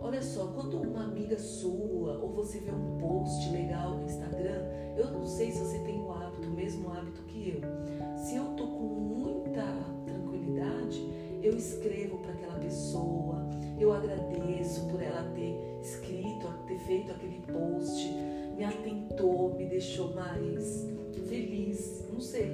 Olha 0.00 0.22
só, 0.22 0.46
quando 0.48 0.80
uma 0.80 1.04
amiga 1.04 1.38
sua 1.38 2.18
ou 2.18 2.30
você 2.30 2.58
vê 2.58 2.70
um 2.70 2.98
post 2.98 3.50
legal 3.50 3.96
no 3.96 4.06
Instagram, 4.06 4.64
eu 4.96 5.10
não 5.10 5.26
sei 5.26 5.52
se 5.52 5.58
você 5.58 5.78
tem 5.80 6.00
o 6.00 6.10
hábito, 6.10 6.48
o 6.48 6.52
mesmo 6.52 6.90
hábito 6.90 7.22
que 7.22 7.50
eu. 7.50 8.16
Se 8.16 8.36
eu 8.36 8.44
tô 8.56 8.66
com 8.66 8.84
muita 8.84 9.64
tranquilidade, 10.06 11.00
eu 11.42 11.56
escrevo 11.56 12.18
para 12.18 12.32
aquela 12.32 12.58
pessoa, 12.58 13.48
eu 13.78 13.92
agradeço 13.92 14.86
por 14.88 15.02
ela 15.02 15.22
ter 15.34 15.54
escrito, 15.82 16.48
ter 16.66 16.78
feito 16.78 17.12
aquele 17.12 17.40
post, 17.40 18.10
me 18.56 18.64
atentou, 18.64 19.54
me 19.54 19.66
deixou 19.66 20.14
mais 20.14 20.86
feliz, 21.18 22.04
não 22.12 22.20
sei. 22.20 22.52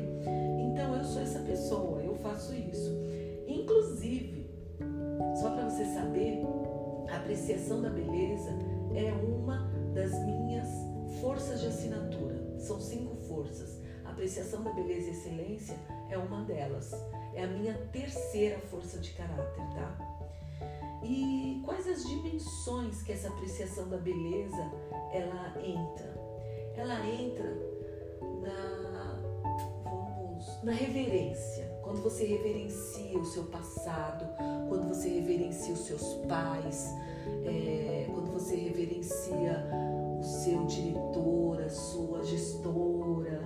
Então 0.58 0.96
eu 0.96 1.04
sou 1.04 1.20
essa 1.20 1.40
pessoa, 1.40 2.00
eu 2.02 2.14
faço 2.16 2.54
isso. 2.54 2.90
Inclusive, 3.46 4.50
só 5.40 5.50
para 5.50 5.68
você 5.68 5.84
saber, 5.84 6.42
a 7.10 7.16
apreciação 7.16 7.82
da 7.82 7.90
beleza 7.90 8.50
é 8.94 9.12
uma 9.12 9.70
das 9.94 10.12
minhas 10.24 10.68
forças 11.20 11.60
de 11.60 11.66
assinatura. 11.66 12.58
São 12.58 12.80
cinco 12.80 13.16
forças. 13.16 13.80
A 14.04 14.10
apreciação 14.10 14.62
da 14.62 14.72
beleza 14.72 15.08
e 15.08 15.10
excelência 15.10 15.76
é 16.10 16.16
uma 16.16 16.44
delas. 16.44 16.92
É 17.34 17.44
a 17.44 17.46
minha 17.46 17.74
terceira 17.92 18.58
força 18.58 18.98
de 18.98 19.12
caráter, 19.12 19.62
tá? 19.74 20.16
E 21.02 21.60
quais 21.64 21.86
as 21.86 22.04
dimensões 22.06 23.02
que 23.02 23.12
essa 23.12 23.28
apreciação 23.28 23.88
da 23.88 23.98
beleza 23.98 24.72
ela 25.12 25.54
entra? 25.62 26.14
Ela 26.76 27.06
entra 27.06 27.75
na 30.62 30.72
reverência. 30.72 31.64
Quando 31.82 32.02
você 32.02 32.24
reverencia 32.24 33.18
o 33.18 33.24
seu 33.24 33.44
passado, 33.44 34.26
quando 34.68 34.88
você 34.88 35.08
reverencia 35.08 35.72
os 35.72 35.80
seus 35.80 36.14
pais, 36.26 36.92
é, 37.44 38.06
quando 38.12 38.32
você 38.32 38.56
reverencia 38.56 39.64
o 40.18 40.22
seu 40.22 40.64
diretor, 40.66 41.62
a 41.62 41.68
sua 41.68 42.24
gestora, 42.24 43.42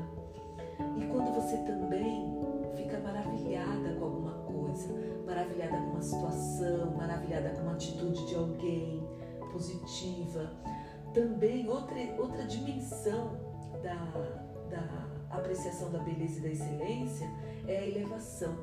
e 0.96 1.06
quando 1.06 1.34
você 1.34 1.56
também 1.58 2.34
fica 2.76 2.98
maravilhada 3.00 3.94
com 3.98 4.04
alguma 4.04 4.32
coisa, 4.44 4.88
maravilhada 5.26 5.76
com 5.76 5.90
uma 5.90 6.02
situação, 6.02 6.90
maravilhada 6.96 7.50
com 7.50 7.62
uma 7.62 7.72
atitude 7.72 8.26
de 8.26 8.34
alguém 8.34 9.06
positiva. 9.52 10.50
Também 11.12 11.68
outra, 11.68 11.96
outra 12.18 12.44
dimensão 12.44 13.32
da, 13.82 13.94
da 14.70 15.19
apreciação 15.30 15.90
da 15.90 15.98
beleza 15.98 16.38
e 16.38 16.42
da 16.42 16.48
excelência 16.48 17.30
é 17.66 17.78
a 17.78 17.86
elevação. 17.86 18.54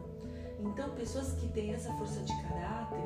Então, 0.60 0.89
pessoas 0.95 1.34
que 1.34 1.47
têm 1.49 1.73
essa 1.73 1.91
força 1.93 2.19
de 2.21 2.34
caráter, 2.43 3.03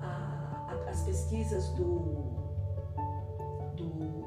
a, 0.00 0.66
a, 0.68 0.90
as 0.90 1.02
pesquisas 1.02 1.68
do, 1.70 1.98
do, 3.76 4.24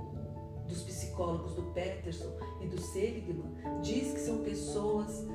dos 0.68 0.84
psicólogos 0.84 1.54
do 1.54 1.64
Peterson 1.74 2.32
e 2.62 2.68
do 2.68 2.80
Seligman 2.80 3.54
diz 3.82 4.14
que 4.14 4.20
são 4.20 4.44
pessoas 4.44 5.28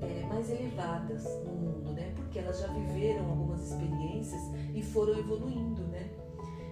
é, 0.00 0.26
mais 0.26 0.50
elevadas 0.50 1.24
no 1.44 1.52
mundo, 1.52 1.92
né? 1.92 2.12
Porque 2.16 2.38
elas 2.38 2.60
já 2.60 2.66
viveram 2.68 3.30
algumas 3.30 3.70
experiências 3.70 4.42
e 4.74 4.82
foram 4.82 5.16
evoluindo, 5.18 5.82
né? 5.82 6.10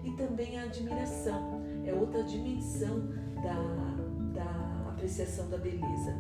E 0.05 0.13
também 0.13 0.59
a 0.59 0.65
admiração 0.65 1.63
é 1.85 1.93
outra 1.93 2.23
dimensão 2.25 3.09
da 3.43 3.96
apreciação 4.97 5.49
da 5.49 5.59
beleza. 5.59 6.15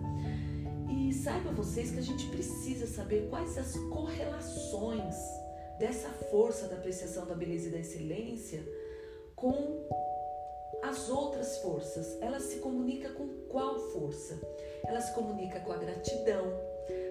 E 0.88 1.12
saiba 1.12 1.50
vocês 1.50 1.90
que 1.90 1.98
a 1.98 2.02
gente 2.02 2.28
precisa 2.28 2.86
saber 2.86 3.28
quais 3.28 3.58
as 3.58 3.74
correlações 3.90 5.14
dessa 5.78 6.08
força 6.30 6.68
da 6.68 6.76
apreciação 6.76 7.26
da 7.26 7.34
beleza 7.34 7.68
e 7.68 7.70
da 7.72 7.78
excelência 7.78 8.62
com 9.34 9.86
as 10.82 11.08
outras 11.08 11.58
forças. 11.58 12.16
Ela 12.20 12.38
se 12.38 12.58
comunica 12.58 13.08
com 13.10 13.26
qual 13.48 13.78
força? 13.90 14.38
Ela 14.86 15.00
se 15.00 15.12
comunica 15.14 15.58
com 15.60 15.72
a 15.72 15.76
gratidão, 15.76 16.52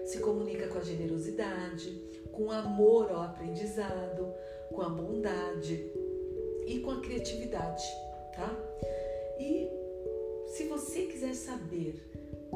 se 0.04 0.18
comunica 0.20 0.68
com 0.68 0.78
a 0.78 0.82
generosidade, 0.82 1.90
com 2.32 2.44
o 2.44 2.52
amor 2.52 3.10
ao 3.10 3.22
aprendizado, 3.22 4.32
com 4.72 4.82
a 4.82 4.88
bondade 4.88 5.92
e 6.66 6.80
com 6.80 6.90
a 6.92 7.00
criatividade, 7.00 7.84
tá? 8.34 8.65
Saber 11.36 12.10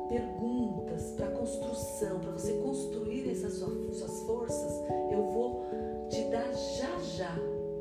perguntas 0.08 1.12
para 1.16 1.28
construção, 1.28 2.18
para 2.20 2.32
você 2.32 2.52
construir 2.54 3.30
essas 3.30 3.54
suas 3.54 4.20
forças, 4.22 4.72
eu 5.10 5.22
vou 5.30 5.66
te 6.08 6.22
dar 6.24 6.52
já 6.52 6.98
já, 7.16 7.36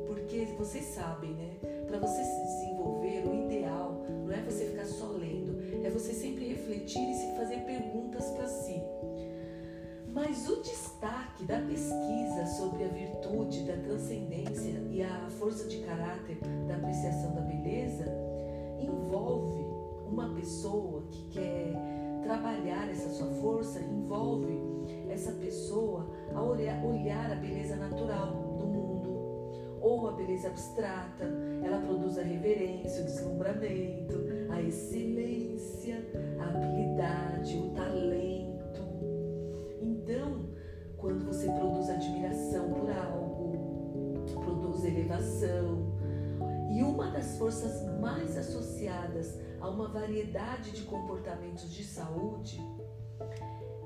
porque 0.06 0.46
vocês 0.58 0.84
sabem, 0.84 1.32
né? 1.32 1.56
Para 1.88 1.98
você 1.98 2.22
se 2.22 2.42
desenvolver, 2.42 3.26
o 3.26 3.46
ideal 3.46 4.04
não 4.24 4.32
é 4.32 4.40
você 4.42 4.66
ficar 4.66 4.84
só 4.84 5.06
lendo, 5.06 5.84
é 5.84 5.90
você 5.90 6.12
sempre 6.12 6.48
refletir 6.48 7.10
e 7.10 7.14
se 7.14 7.36
fazer 7.36 7.60
perguntas 7.64 8.30
para 8.30 8.46
si. 8.46 8.80
Mas 10.12 10.48
o 10.48 10.62
destaque 10.62 11.44
da 11.44 11.60
pesquisa 11.60 12.46
sobre 12.56 12.84
a 12.84 12.88
virtude 12.88 13.62
da 13.62 13.76
transcendência 13.76 14.80
e 14.90 15.02
a 15.02 15.28
força 15.38 15.66
de 15.66 15.78
caráter 15.78 16.38
da 16.68 16.76
apreciação 16.76 17.34
da 17.34 17.40
beleza 17.42 18.06
envolve 18.80 19.79
uma 20.10 20.28
pessoa 20.34 21.02
que 21.10 21.24
quer 21.30 21.72
trabalhar 22.22 22.88
essa 22.90 23.08
sua 23.10 23.28
força, 23.28 23.80
envolve 23.80 24.58
essa 25.08 25.32
pessoa 25.32 26.06
a 26.34 26.42
olhar, 26.42 26.84
olhar 26.84 27.30
a 27.32 27.36
beleza 27.36 27.76
natural 27.76 28.56
do 28.58 28.66
mundo 28.66 29.10
ou 29.80 30.08
a 30.08 30.12
beleza 30.12 30.48
abstrata. 30.48 31.24
Ela 31.64 31.80
produz 31.80 32.18
a 32.18 32.22
reverência, 32.22 33.02
o 33.02 33.04
deslumbramento, 33.04 34.16
a 34.50 34.60
excelência, 34.62 35.49
variedade 49.90 50.70
de 50.72 50.82
comportamentos 50.82 51.70
de 51.72 51.84
saúde 51.84 52.60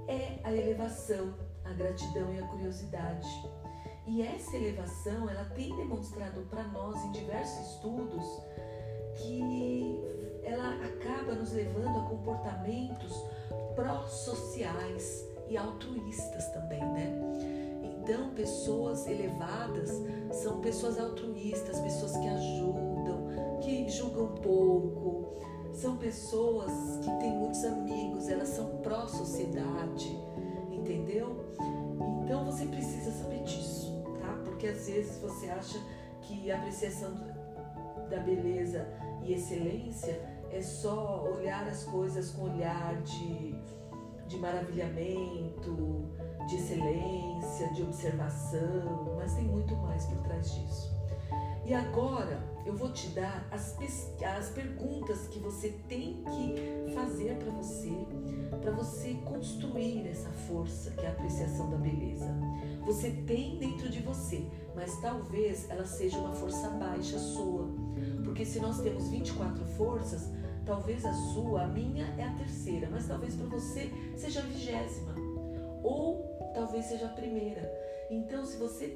é 0.06 0.38
a 0.44 0.52
elevação, 0.52 1.34
a 1.64 1.72
gratidão 1.72 2.32
e 2.32 2.38
a 2.38 2.46
curiosidade. 2.46 3.28
E 4.06 4.22
essa 4.22 4.56
elevação, 4.56 5.28
ela 5.28 5.44
tem 5.46 5.74
demonstrado 5.76 6.42
para 6.42 6.62
nós 6.64 7.02
em 7.04 7.12
diversos 7.12 7.74
estudos 7.74 8.24
que 9.16 9.98
ela 10.42 10.74
acaba 10.84 11.34
nos 11.34 11.52
levando 11.52 12.00
a 12.00 12.08
comportamentos 12.08 13.12
pró-sociais 13.74 15.24
e 15.48 15.56
altruístas 15.56 16.48
também, 16.50 16.80
né? 16.80 17.12
Então, 17.82 18.34
pessoas 18.34 19.06
elevadas 19.06 19.90
são 20.42 20.60
pessoas 20.60 20.98
altruístas, 20.98 21.80
pessoas 21.80 22.12
que 22.12 22.28
ajudam, 22.28 23.60
que 23.62 23.88
julgam 23.88 24.34
pouco, 24.34 25.32
são 25.74 25.96
pessoas 25.96 26.72
que 27.02 27.10
têm 27.18 27.36
muitos 27.36 27.64
amigos, 27.64 28.28
elas 28.28 28.48
são 28.48 28.78
pró-sociedade, 28.78 30.16
entendeu? 30.70 31.44
Então 32.24 32.44
você 32.44 32.64
precisa 32.66 33.10
saber 33.10 33.42
disso, 33.42 34.02
tá? 34.20 34.40
Porque 34.44 34.68
às 34.68 34.86
vezes 34.86 35.18
você 35.18 35.50
acha 35.50 35.78
que 36.22 36.50
a 36.50 36.58
apreciação 36.58 37.12
da 38.08 38.18
beleza 38.20 38.86
e 39.22 39.32
excelência 39.32 40.20
é 40.50 40.62
só 40.62 41.24
olhar 41.24 41.66
as 41.66 41.84
coisas 41.84 42.30
com 42.30 42.44
olhar 42.44 43.02
de, 43.02 43.54
de 44.28 44.36
maravilhamento, 44.38 46.08
de 46.48 46.56
excelência, 46.56 47.72
de 47.72 47.82
observação, 47.82 49.16
mas 49.16 49.34
tem 49.34 49.44
muito 49.44 49.74
mais 49.76 50.06
por 50.06 50.18
trás 50.18 50.54
disso. 50.54 50.93
E 51.66 51.72
agora 51.72 52.42
eu 52.66 52.74
vou 52.74 52.92
te 52.92 53.08
dar 53.08 53.46
as, 53.50 53.76
as 54.22 54.50
perguntas 54.50 55.26
que 55.28 55.38
você 55.38 55.70
tem 55.88 56.22
que 56.24 56.92
fazer 56.94 57.36
para 57.36 57.50
você, 57.52 57.90
para 58.60 58.70
você 58.70 59.14
construir 59.24 60.06
essa 60.06 60.30
força 60.30 60.90
que 60.90 61.00
é 61.00 61.08
a 61.08 61.12
apreciação 61.12 61.70
da 61.70 61.76
beleza. 61.76 62.28
Você 62.84 63.10
tem 63.26 63.58
dentro 63.58 63.88
de 63.88 64.00
você, 64.00 64.44
mas 64.74 65.00
talvez 65.00 65.68
ela 65.70 65.86
seja 65.86 66.18
uma 66.18 66.32
força 66.32 66.68
baixa 66.68 67.18
sua. 67.18 67.66
Porque 68.22 68.44
se 68.44 68.60
nós 68.60 68.80
temos 68.80 69.08
24 69.08 69.64
forças, 69.76 70.30
talvez 70.66 71.04
a 71.04 71.12
sua, 71.12 71.62
a 71.62 71.66
minha 71.66 72.06
é 72.18 72.24
a 72.24 72.34
terceira, 72.34 72.88
mas 72.90 73.06
talvez 73.06 73.34
para 73.34 73.46
você 73.46 73.90
seja 74.16 74.40
a 74.40 74.42
vigésima. 74.42 75.14
Ou 75.82 76.52
talvez 76.54 76.84
seja 76.86 77.06
a 77.06 77.10
primeira. 77.10 77.70
Então, 78.10 78.44
se 78.44 78.58
você 78.58 78.88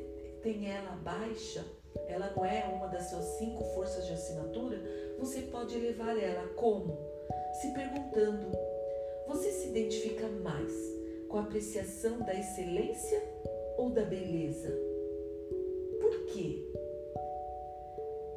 tem 0.43 0.67
ela 0.71 0.97
baixa, 0.97 1.65
ela 2.09 2.33
não 2.35 2.45
é 2.45 2.65
uma 2.65 2.89
das 2.89 3.11
suas 3.11 3.25
cinco 3.39 3.63
forças 3.75 4.07
de 4.07 4.13
assinatura, 4.13 4.81
você 5.19 5.43
pode 5.43 5.77
elevar 5.77 6.19
ela 6.19 6.49
como? 6.57 6.99
Se 7.61 7.73
perguntando: 7.73 8.51
você 9.27 9.51
se 9.51 9.69
identifica 9.69 10.27
mais 10.29 10.73
com 11.29 11.37
a 11.37 11.43
apreciação 11.43 12.19
da 12.21 12.35
excelência 12.35 13.23
ou 13.77 13.91
da 13.91 14.05
beleza? 14.05 14.71
Por 16.01 16.27
quê? 16.27 16.65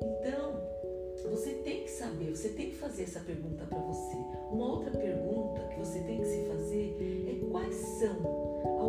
Então, 0.01 0.61
você 1.31 1.53
tem 1.63 1.83
que 1.83 1.91
saber, 1.91 2.35
você 2.35 2.49
tem 2.49 2.71
que 2.71 2.75
fazer 2.75 3.03
essa 3.03 3.21
pergunta 3.21 3.65
para 3.65 3.79
você. 3.79 4.17
Uma 4.51 4.69
outra 4.73 4.91
pergunta 4.91 5.61
que 5.69 5.79
você 5.79 5.99
tem 6.01 6.19
que 6.19 6.25
se 6.25 6.45
fazer 6.45 6.97
é 7.29 7.49
quais 7.49 7.75
são 7.75 8.80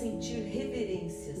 sentir 0.00 0.40
reverências 0.44 1.38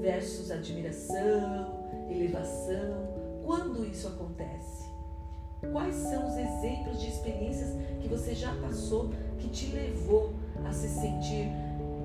versus 0.00 0.50
admiração, 0.50 1.88
elevação. 2.10 3.08
Quando 3.44 3.86
isso 3.86 4.08
acontece? 4.08 4.90
Quais 5.70 5.94
são 5.94 6.26
os 6.26 6.36
exemplos 6.36 7.00
de 7.00 7.08
experiências 7.08 7.76
que 8.00 8.08
você 8.08 8.34
já 8.34 8.52
passou 8.56 9.10
que 9.38 9.48
te 9.48 9.66
levou 9.66 10.32
a 10.64 10.72
se 10.72 10.88
sentir, 10.88 11.52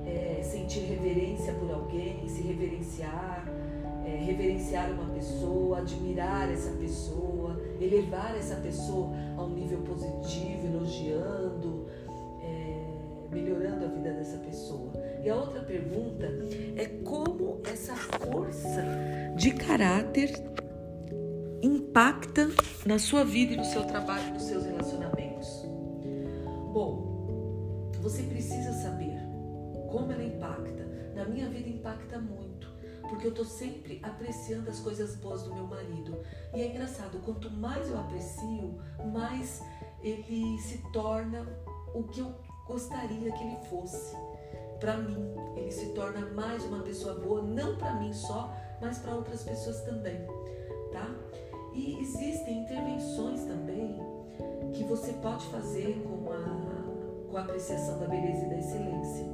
é, 0.06 0.40
sentir 0.44 0.80
reverência 0.80 1.52
por 1.54 1.72
alguém, 1.72 2.28
se 2.28 2.42
reverenciar, 2.42 3.44
é, 4.04 4.16
reverenciar 4.16 4.92
uma 4.92 5.12
pessoa, 5.12 5.78
admirar 5.78 6.52
essa 6.52 6.70
pessoa, 6.76 7.60
elevar 7.80 8.36
essa 8.36 8.56
pessoa 8.56 9.10
a 9.36 9.42
um 9.42 9.50
nível 9.50 9.80
positivo, 9.80 10.66
elogiando, 10.66 11.86
é, 12.40 13.34
melhorando 13.34 13.86
a 13.86 13.88
vida 13.88 14.12
dessa 14.12 14.36
pessoa. 14.38 14.95
E 15.26 15.28
a 15.28 15.34
outra 15.34 15.60
pergunta 15.60 16.24
é 16.76 16.86
como 17.02 17.60
essa 17.64 17.96
força 17.96 18.84
de 19.34 19.50
caráter 19.54 20.32
impacta 21.60 22.48
na 22.86 22.96
sua 22.96 23.24
vida 23.24 23.54
e 23.54 23.56
no 23.56 23.64
seu 23.64 23.84
trabalho, 23.88 24.34
nos 24.34 24.44
seus 24.44 24.64
relacionamentos. 24.64 25.48
Bom, 26.72 27.90
você 28.00 28.22
precisa 28.22 28.72
saber 28.74 29.18
como 29.90 30.12
ela 30.12 30.22
impacta. 30.22 30.86
Na 31.16 31.24
minha 31.24 31.48
vida 31.48 31.70
impacta 31.70 32.20
muito 32.20 32.72
porque 33.08 33.26
eu 33.26 33.34
tô 33.34 33.44
sempre 33.44 33.98
apreciando 34.04 34.70
as 34.70 34.78
coisas 34.78 35.16
boas 35.16 35.42
do 35.42 35.52
meu 35.52 35.66
marido. 35.66 36.20
E 36.54 36.60
é 36.60 36.68
engraçado, 36.68 37.18
quanto 37.24 37.50
mais 37.50 37.90
eu 37.90 37.98
aprecio, 37.98 38.78
mais 39.12 39.60
ele 40.04 40.56
se 40.58 40.78
torna 40.92 41.44
o 41.92 42.04
que 42.04 42.20
eu 42.20 42.32
gostaria 42.68 43.32
que 43.32 43.42
ele 43.42 43.56
fosse. 43.68 44.14
Para 44.80 44.96
mim, 44.98 45.34
ele 45.56 45.70
se 45.70 45.86
torna 45.94 46.20
mais 46.30 46.64
uma 46.64 46.80
pessoa 46.82 47.14
boa, 47.14 47.42
não 47.42 47.76
para 47.76 47.94
mim 47.94 48.12
só, 48.12 48.52
mas 48.80 48.98
para 48.98 49.14
outras 49.14 49.42
pessoas 49.42 49.80
também, 49.82 50.20
tá? 50.92 51.08
E 51.72 51.98
existem 52.00 52.62
intervenções 52.62 53.44
também 53.44 53.98
que 54.72 54.84
você 54.84 55.12
pode 55.14 55.46
fazer 55.46 56.02
com 56.02 56.30
a, 56.32 57.30
com 57.30 57.36
a 57.36 57.40
apreciação 57.40 57.98
da 57.98 58.06
beleza 58.06 58.46
e 58.46 58.48
da 58.48 58.58
excelência. 58.58 59.26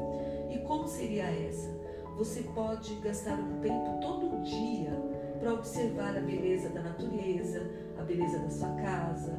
E 0.51 0.59
como 0.67 0.87
seria 0.87 1.25
essa? 1.25 1.71
Você 2.17 2.43
pode 2.43 2.95
gastar 2.97 3.39
um 3.39 3.61
tempo 3.61 4.01
todo 4.01 4.43
dia 4.43 4.93
para 5.41 5.55
observar 5.55 6.17
a 6.17 6.21
beleza 6.21 6.69
da 6.69 6.83
natureza, 6.83 7.69
a 7.99 8.03
beleza 8.03 8.39
da 8.39 8.51
sua 8.51 8.71
casa, 8.77 9.35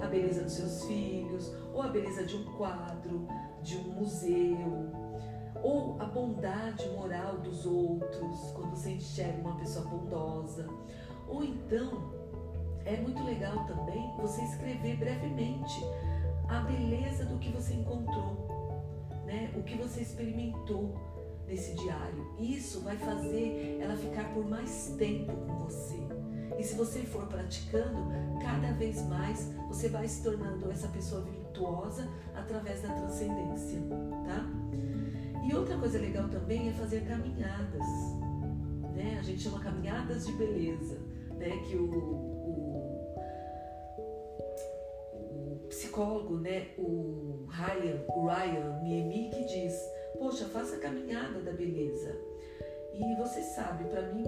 a 0.00 0.06
beleza 0.06 0.42
dos 0.42 0.52
seus 0.52 0.84
filhos, 0.84 1.52
ou 1.72 1.82
a 1.82 1.88
beleza 1.88 2.24
de 2.24 2.36
um 2.36 2.44
quadro, 2.56 3.26
de 3.62 3.76
um 3.78 3.92
museu, 3.92 4.90
ou 5.62 6.00
a 6.00 6.06
bondade 6.06 6.88
moral 6.90 7.38
dos 7.38 7.66
outros, 7.66 8.52
quando 8.54 8.70
você 8.70 8.90
enxerga 8.90 9.40
uma 9.40 9.56
pessoa 9.56 9.84
bondosa. 9.86 10.68
Ou 11.28 11.42
então, 11.42 12.12
é 12.84 12.96
muito 12.96 13.22
legal 13.24 13.66
também 13.66 14.10
você 14.18 14.42
escrever 14.42 14.96
brevemente 14.96 15.80
a 16.48 16.60
beleza 16.60 17.24
do 17.24 17.38
que 17.38 17.50
você 17.50 17.74
encontrou, 17.74 19.10
né? 19.24 19.52
o 19.56 19.62
que 19.62 19.76
você 19.76 20.00
experimentou 20.00 20.94
nesse 21.46 21.74
diário. 21.74 22.34
Isso 22.38 22.80
vai 22.80 22.96
fazer 22.96 23.78
ela 23.80 23.96
ficar 23.96 24.32
por 24.32 24.44
mais 24.48 24.94
tempo 24.98 25.32
com 25.32 25.58
você. 25.64 25.98
E 26.58 26.62
se 26.62 26.74
você 26.74 27.00
for 27.00 27.26
praticando, 27.26 28.06
cada 28.40 28.72
vez 28.72 29.02
mais 29.06 29.52
você 29.68 29.88
vai 29.88 30.08
se 30.08 30.22
tornando 30.22 30.70
essa 30.70 30.88
pessoa 30.88 31.22
virtuosa 31.22 32.08
através 32.34 32.82
da 32.82 32.94
transcendência, 32.94 33.80
coisa 35.86 36.00
legal 36.00 36.28
também 36.28 36.68
é 36.68 36.72
fazer 36.72 37.02
caminhadas, 37.02 37.86
né? 38.92 39.18
A 39.20 39.22
gente 39.22 39.42
chama 39.42 39.60
caminhadas 39.60 40.26
de 40.26 40.32
beleza, 40.32 40.98
né? 41.36 41.50
Que 41.64 41.76
o, 41.76 41.84
o, 41.84 42.56
o 45.22 45.68
psicólogo, 45.68 46.38
né? 46.38 46.70
O 46.76 47.46
Ryan, 47.48 48.02
o 48.08 48.26
Ryan 48.26 48.82
Miemi 48.82 49.30
diz 49.30 49.80
Poxa, 50.18 50.46
faça 50.46 50.74
a 50.74 50.80
caminhada 50.80 51.38
da 51.38 51.52
beleza. 51.52 52.16
E 52.92 53.14
você 53.14 53.40
sabe, 53.42 53.84
para 53.84 54.12
mim, 54.12 54.26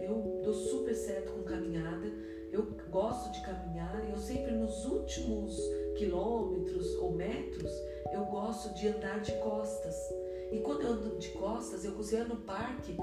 eu 0.00 0.40
dou 0.42 0.54
super 0.54 0.94
certo 0.94 1.32
com 1.32 1.42
caminhada. 1.42 2.06
Eu 2.50 2.62
gosto 2.88 3.30
de 3.30 3.42
caminhar 3.42 4.02
e 4.08 4.10
eu 4.10 4.16
sempre 4.16 4.52
nos 4.52 4.86
últimos 4.86 5.54
quilômetros 5.98 6.94
ou 6.94 7.12
metros 7.12 7.70
eu 8.10 8.24
gosto 8.24 8.72
de 8.74 8.88
andar 8.88 9.20
de 9.20 9.32
costas. 9.32 9.94
E 10.54 10.60
quando 10.60 10.82
eu 10.82 10.92
ando 10.92 11.18
de 11.18 11.30
costas, 11.30 11.84
eu 11.84 11.92
consigo 11.92 12.24
no 12.28 12.36
parque, 12.36 12.96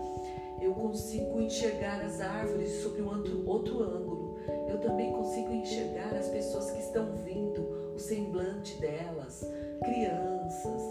eu 0.62 0.74
consigo 0.74 1.42
enxergar 1.42 2.02
as 2.02 2.22
árvores 2.22 2.82
sobre 2.82 3.02
um 3.02 3.10
outro, 3.10 3.46
outro 3.46 3.84
ângulo. 3.84 4.38
Eu 4.70 4.80
também 4.80 5.12
consigo 5.12 5.52
enxergar 5.52 6.16
as 6.16 6.30
pessoas 6.30 6.72
que 6.72 6.80
estão 6.80 7.14
vindo, 7.18 7.62
o 7.94 8.00
semblante 8.00 8.80
delas, 8.80 9.46
crianças, 9.84 10.82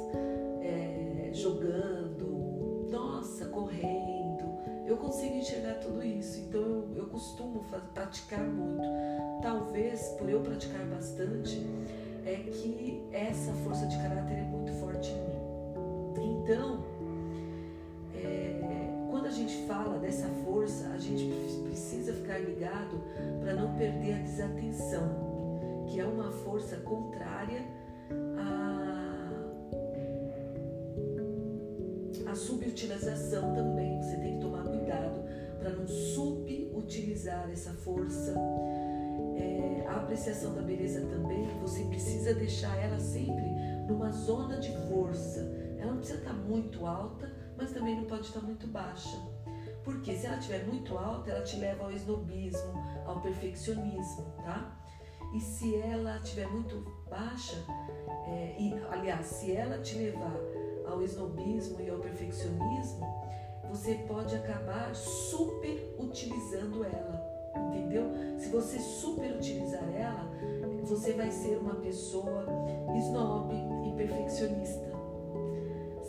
jogando, 1.33 2.89
nossa, 2.91 3.47
correndo. 3.47 4.45
Eu 4.87 4.99
consigo 4.99 5.37
enxergar 5.37 5.75
tudo 5.75 6.05
isso, 6.05 6.41
então 6.41 6.61
eu, 6.61 6.89
eu 6.97 7.07
costumo 7.07 7.65
praticar 7.95 8.43
muito. 8.43 8.87
Talvez 9.41 10.09
por 10.19 10.29
eu 10.29 10.41
praticar 10.41 10.85
bastante, 10.87 11.67
é 12.27 12.35
que 12.35 13.03
essa 13.13 13.53
força 13.65 13.87
de 13.87 13.97
caráter 13.97 14.35
é 14.35 14.43
muito 14.43 14.73
forte 14.75 15.11
em 15.11 15.15
mim. 15.15 15.40
Então, 16.43 16.85
é, 18.15 19.07
quando 19.11 19.27
a 19.27 19.31
gente 19.31 19.67
fala 19.67 19.99
dessa 19.99 20.29
força, 20.45 20.89
a 20.89 20.99
gente 20.99 21.31
precisa 21.63 22.13
ficar 22.13 22.39
ligado 22.39 23.01
para 23.41 23.55
não 23.55 23.77
perder 23.77 24.15
a 24.15 24.19
desatenção, 24.19 25.87
que 25.89 26.01
é 26.01 26.05
uma 26.05 26.31
força 26.31 26.77
contrária 26.77 27.65
subutilização 32.41 33.55
também. 33.55 34.03
Você 34.03 34.17
tem 34.17 34.35
que 34.35 34.41
tomar 34.41 34.65
cuidado 34.65 35.23
para 35.59 35.71
não 35.71 35.87
subutilizar 35.87 37.49
essa 37.53 37.73
força. 37.73 38.35
É, 39.37 39.87
a 39.87 39.97
apreciação 39.97 40.55
da 40.55 40.63
beleza 40.63 41.01
também, 41.03 41.47
você 41.61 41.85
precisa 41.85 42.35
deixar 42.35 42.77
ela 42.83 42.99
sempre 42.99 43.45
numa 43.87 44.11
zona 44.11 44.59
de 44.59 44.71
força. 44.89 45.60
Ela 45.81 45.93
não 45.93 45.99
precisa 45.99 46.19
estar 46.19 46.35
muito 46.35 46.87
alta, 46.87 47.33
mas 47.57 47.73
também 47.73 47.97
não 47.97 48.05
pode 48.05 48.27
estar 48.27 48.41
muito 48.41 48.67
baixa. 48.67 49.17
Porque 49.85 50.15
se 50.15 50.27
ela 50.27 50.37
estiver 50.37 50.65
muito 50.67 50.97
alta, 50.97 51.31
ela 51.31 51.43
te 51.43 51.57
leva 51.57 51.85
ao 51.85 51.93
esnobismo, 51.93 52.73
ao 53.07 53.21
perfeccionismo, 53.21 54.27
tá? 54.45 54.77
E 55.35 55.41
se 55.41 55.77
ela 55.77 56.19
estiver 56.19 56.49
muito 56.49 56.85
baixa, 57.09 57.57
é, 58.27 58.57
e, 58.59 58.75
aliás, 58.91 59.27
se 59.27 59.53
ela 59.53 59.79
te 59.79 59.97
levar 59.97 60.37
ao 60.87 61.03
esnobismo 61.03 61.81
e 61.81 61.89
ao 61.89 61.99
perfeccionismo, 61.99 63.07
você 63.69 63.95
pode 64.09 64.35
acabar 64.35 64.95
super 64.95 65.95
utilizando 65.99 66.85
ela, 66.85 67.53
entendeu? 67.69 68.11
Se 68.39 68.49
você 68.49 68.79
super 68.81 69.37
utilizar 69.37 69.85
ela, 69.95 70.29
você 70.83 71.13
vai 71.13 71.31
ser 71.31 71.57
uma 71.59 71.77
pessoa 71.77 72.45
snob 72.97 73.55
e 73.87 73.93
perfeccionista. 73.97 74.90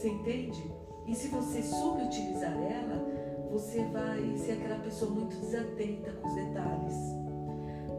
Você 0.02 0.10
entende? 0.10 0.74
E 1.06 1.14
se 1.14 1.28
você 1.28 1.62
subutilizar 1.62 2.58
ela, 2.58 3.48
você 3.52 3.86
vai 3.86 4.36
ser 4.36 4.54
aquela 4.54 4.80
pessoa 4.80 5.12
muito 5.12 5.38
desatenta 5.38 6.12
com 6.14 6.28
os 6.28 6.34
detalhes. 6.34 6.96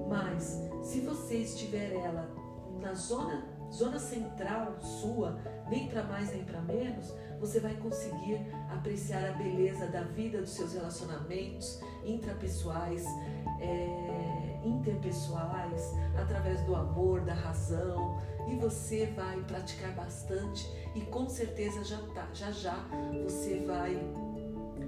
Mas 0.09 0.61
se 0.83 0.99
você 0.99 1.37
estiver 1.37 1.93
ela 1.93 2.29
na 2.81 2.93
zona 2.93 3.47
zona 3.71 4.01
central 4.01 4.81
sua, 4.81 5.39
nem 5.71 5.89
para 5.89 6.03
mais 6.03 6.33
nem 6.33 6.45
para 6.45 6.61
menos, 6.61 7.15
você 7.39 7.61
vai 7.61 7.75
conseguir 7.77 8.39
apreciar 8.69 9.31
a 9.31 9.33
beleza 9.35 9.87
da 9.87 10.03
vida, 10.03 10.41
dos 10.41 10.51
seus 10.51 10.75
relacionamentos 10.75 11.81
intrapessoais, 12.05 13.05
é, 13.61 14.12
interpessoais, 14.65 15.93
através 16.17 16.61
do 16.63 16.75
amor, 16.75 17.21
da 17.23 17.35
razão, 17.35 18.19
e 18.49 18.57
você 18.57 19.07
vai 19.17 19.41
praticar 19.45 19.95
bastante 19.95 20.69
e 20.95 21.01
com 21.03 21.29
certeza 21.29 21.85
já, 21.85 21.99
tá, 22.15 22.29
já 22.33 22.51
já 22.51 22.89
você 23.23 23.65
vai 23.67 23.95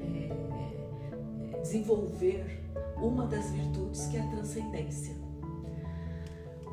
é, 0.00 1.60
desenvolver 1.60 2.62
uma 2.96 3.26
das 3.26 3.50
virtudes 3.50 4.06
que 4.06 4.16
é 4.16 4.20
a 4.20 4.26
transcendência. 4.28 5.14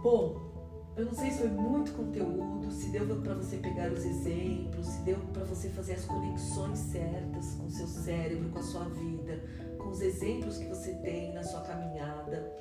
Bom, 0.01 0.51
eu 0.97 1.05
não 1.05 1.13
sei 1.13 1.31
se 1.31 1.39
foi 1.39 1.49
muito 1.49 1.93
conteúdo, 1.93 2.69
se 2.71 2.89
deu 2.89 3.05
para 3.21 3.35
você 3.35 3.57
pegar 3.57 3.91
os 3.91 4.03
exemplos, 4.03 4.85
se 4.87 5.01
deu 5.01 5.17
para 5.31 5.43
você 5.45 5.69
fazer 5.69 5.93
as 5.93 6.05
conexões 6.05 6.79
certas 6.79 7.55
com 7.55 7.65
o 7.65 7.71
seu 7.71 7.87
cérebro, 7.87 8.49
com 8.49 8.59
a 8.59 8.63
sua 8.63 8.85
vida, 8.85 9.41
com 9.77 9.89
os 9.89 10.01
exemplos 10.01 10.57
que 10.57 10.65
você 10.65 10.93
tem 10.95 11.33
na 11.33 11.43
sua 11.43 11.61
caminhada. 11.61 12.51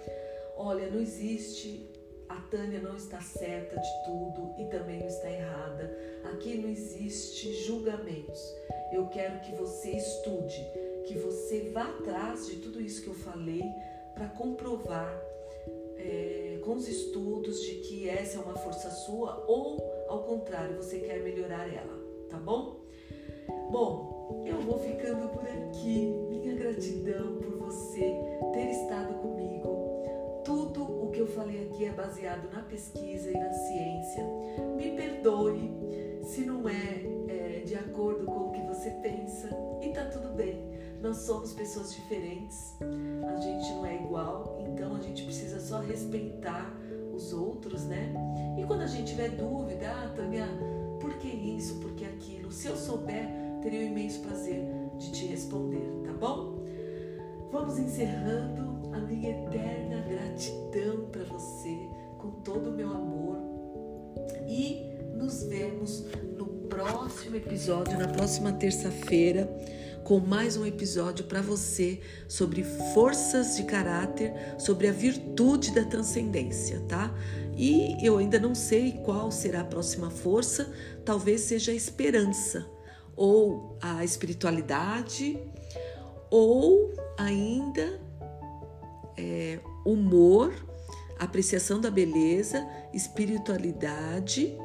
Olha, 0.62 0.90
não 0.90 1.00
existe 1.00 1.88
a 2.28 2.36
Tânia 2.36 2.80
não 2.80 2.94
está 2.94 3.18
certa 3.18 3.80
de 3.80 4.04
tudo 4.04 4.54
e 4.58 4.66
também 4.66 5.00
não 5.00 5.06
está 5.06 5.30
errada. 5.30 5.90
Aqui 6.32 6.58
não 6.58 6.68
existe 6.68 7.54
julgamentos. 7.64 8.54
Eu 8.92 9.06
quero 9.08 9.40
que 9.40 9.52
você 9.52 9.92
estude, 9.92 10.62
que 11.06 11.18
você 11.18 11.70
vá 11.70 11.84
atrás 11.84 12.46
de 12.46 12.56
tudo 12.56 12.78
isso 12.78 13.02
que 13.02 13.08
eu 13.08 13.14
falei 13.14 13.64
para 14.14 14.28
comprovar 14.28 15.10
é, 15.96 16.60
com 16.62 16.74
os 16.74 16.86
estudos 16.86 17.62
de 17.62 17.76
que 17.76 18.06
essa 18.06 18.38
é 18.38 18.42
uma 18.42 18.56
força 18.58 18.90
sua 18.90 19.42
ou, 19.48 19.82
ao 20.08 20.24
contrário, 20.24 20.76
você 20.76 20.98
quer 20.98 21.20
melhorar 21.20 21.72
ela, 21.72 21.98
tá 22.28 22.36
bom? 22.36 22.80
Bom, 23.72 24.44
eu 24.46 24.60
vou 24.60 24.78
ficando 24.78 25.30
por 25.30 25.42
aqui. 25.42 26.14
Minha 26.28 26.54
gratidão 26.54 27.38
por 27.38 27.56
você 27.56 28.12
ter 28.52 28.70
estado 28.70 29.14
comigo. 29.14 29.39
Falei 31.30 31.64
aqui 31.66 31.84
é 31.84 31.92
baseado 31.92 32.52
na 32.52 32.62
pesquisa 32.62 33.30
e 33.30 33.34
na 33.34 33.52
ciência. 33.52 34.24
Me 34.76 34.90
perdoe 34.96 35.70
se 36.22 36.42
não 36.42 36.68
é, 36.68 37.04
é 37.28 37.62
de 37.64 37.74
acordo 37.74 38.26
com 38.26 38.48
o 38.48 38.52
que 38.52 38.62
você 38.62 38.90
pensa 39.02 39.48
e 39.80 39.88
tá 39.90 40.04
tudo 40.06 40.34
bem. 40.34 40.68
Nós 41.00 41.18
somos 41.18 41.54
pessoas 41.54 41.94
diferentes, 41.94 42.76
a 43.26 43.40
gente 43.40 43.70
não 43.70 43.86
é 43.86 43.96
igual, 43.96 44.58
então 44.60 44.94
a 44.96 45.00
gente 45.00 45.24
precisa 45.24 45.58
só 45.58 45.80
respeitar 45.80 46.76
os 47.14 47.32
outros, 47.32 47.84
né? 47.84 48.12
E 48.58 48.64
quando 48.64 48.82
a 48.82 48.86
gente 48.86 49.12
tiver 49.12 49.30
dúvida, 49.30 49.90
ah, 49.90 50.12
Tânia, 50.14 50.46
por 51.00 51.14
que 51.14 51.28
isso, 51.28 51.80
por 51.80 51.92
que 51.92 52.04
aquilo? 52.04 52.52
Se 52.52 52.68
eu 52.68 52.76
souber, 52.76 53.26
teria 53.62 53.80
o 53.80 53.82
um 53.84 53.86
imenso 53.86 54.20
prazer 54.20 54.62
de 54.98 55.10
te 55.10 55.26
responder, 55.26 55.90
tá 56.04 56.12
bom? 56.12 56.59
Vamos 57.52 57.78
encerrando 57.78 58.90
a 58.94 58.98
minha 58.98 59.30
eterna 59.30 60.04
gratidão 60.08 61.06
para 61.10 61.24
você, 61.24 61.76
com 62.18 62.30
todo 62.42 62.70
o 62.70 62.72
meu 62.72 62.90
amor. 62.90 63.38
E 64.48 64.86
nos 65.14 65.42
vemos 65.44 66.04
no 66.36 66.46
próximo 66.68 67.36
episódio, 67.36 67.98
na 67.98 68.08
próxima 68.08 68.52
terça-feira 68.52 69.48
com 70.04 70.18
mais 70.18 70.56
um 70.56 70.66
episódio 70.66 71.24
para 71.26 71.40
você 71.40 72.00
sobre 72.26 72.64
forças 72.94 73.56
de 73.56 73.64
caráter, 73.64 74.32
sobre 74.58 74.88
a 74.88 74.92
virtude 74.92 75.72
da 75.72 75.84
transcendência, 75.84 76.80
tá? 76.88 77.14
E 77.56 77.96
eu 78.04 78.18
ainda 78.18 78.38
não 78.38 78.54
sei 78.54 79.00
qual 79.04 79.30
será 79.30 79.60
a 79.60 79.64
próxima 79.64 80.10
força, 80.10 80.72
talvez 81.04 81.42
seja 81.42 81.72
a 81.72 81.74
esperança, 81.74 82.66
ou 83.14 83.78
a 83.80 84.04
espiritualidade, 84.04 85.38
ou 86.30 86.92
ainda 87.18 88.00
é, 89.16 89.58
humor, 89.84 90.54
apreciação 91.18 91.80
da 91.80 91.90
beleza, 91.90 92.66
espiritualidade, 92.92 94.56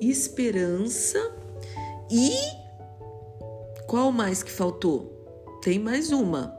esperança 0.00 1.18
e 2.10 2.32
qual 3.86 4.10
mais 4.10 4.42
que 4.42 4.50
faltou? 4.50 5.12
Tem 5.60 5.78
mais 5.78 6.10
uma: 6.12 6.54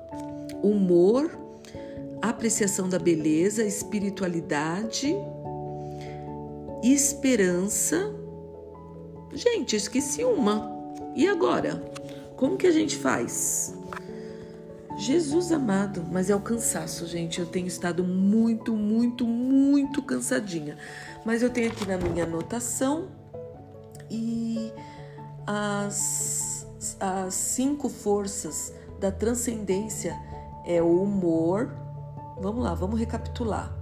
humor, 0.61 1.31
apreciação 2.21 2.87
da 2.87 2.99
beleza, 2.99 3.63
espiritualidade, 3.63 5.15
esperança. 6.83 8.13
Gente, 9.33 9.75
esqueci 9.75 10.23
uma. 10.23 10.71
E 11.15 11.27
agora? 11.27 11.83
Como 12.35 12.57
que 12.57 12.67
a 12.67 12.71
gente 12.71 12.97
faz? 12.97 13.73
Jesus 14.95 15.51
amado, 15.51 16.05
mas 16.11 16.29
é 16.29 16.35
o 16.35 16.39
cansaço, 16.39 17.07
gente. 17.07 17.39
Eu 17.39 17.45
tenho 17.45 17.67
estado 17.67 18.03
muito, 18.03 18.73
muito, 18.75 19.25
muito 19.25 20.01
cansadinha. 20.01 20.77
Mas 21.25 21.41
eu 21.41 21.49
tenho 21.49 21.71
aqui 21.71 21.87
na 21.87 21.97
minha 21.97 22.23
anotação 22.23 23.07
e 24.09 24.71
as 25.47 26.53
as 26.99 27.33
cinco 27.33 27.89
forças 27.89 28.73
da 28.99 29.11
transcendência 29.11 30.17
é 30.65 30.81
o 30.81 31.01
humor. 31.01 31.71
Vamos 32.39 32.63
lá, 32.63 32.73
vamos 32.73 32.99
recapitular. 32.99 33.73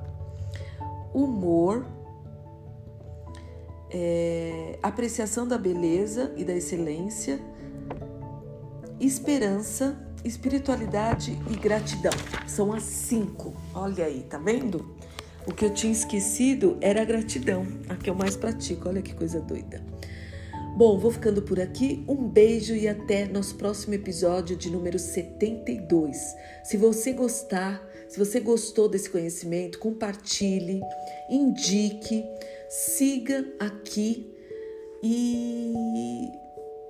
Humor, 1.13 1.85
é, 3.89 4.79
apreciação 4.81 5.47
da 5.47 5.57
beleza 5.57 6.31
e 6.37 6.43
da 6.43 6.53
excelência, 6.53 7.39
esperança, 9.05 9.97
espiritualidade 10.23 11.37
e 11.49 11.55
gratidão. 11.55 12.13
São 12.47 12.71
as 12.73 12.83
cinco. 12.83 13.53
Olha 13.73 14.05
aí, 14.05 14.21
tá 14.29 14.37
vendo? 14.37 14.95
O 15.47 15.53
que 15.53 15.65
eu 15.65 15.73
tinha 15.73 15.91
esquecido 15.91 16.77
era 16.81 17.01
a 17.01 17.05
gratidão, 17.05 17.65
a 17.89 17.95
que 17.95 18.09
eu 18.09 18.15
mais 18.15 18.35
pratico. 18.35 18.87
Olha 18.87 19.01
que 19.01 19.13
coisa 19.13 19.39
doida. 19.39 19.83
Bom, 20.77 20.97
vou 20.97 21.11
ficando 21.11 21.41
por 21.41 21.59
aqui. 21.59 22.03
Um 22.07 22.27
beijo 22.27 22.75
e 22.75 22.87
até 22.87 23.25
nosso 23.25 23.55
próximo 23.55 23.93
episódio 23.93 24.55
de 24.55 24.69
número 24.69 24.97
72. 24.97 26.17
Se 26.63 26.77
você 26.77 27.11
gostar, 27.11 27.81
se 28.07 28.17
você 28.17 28.39
gostou 28.39 28.87
desse 28.87 29.09
conhecimento, 29.09 29.79
compartilhe, 29.79 30.81
indique, 31.29 32.23
siga 32.69 33.45
aqui 33.59 34.33
e 35.03 36.40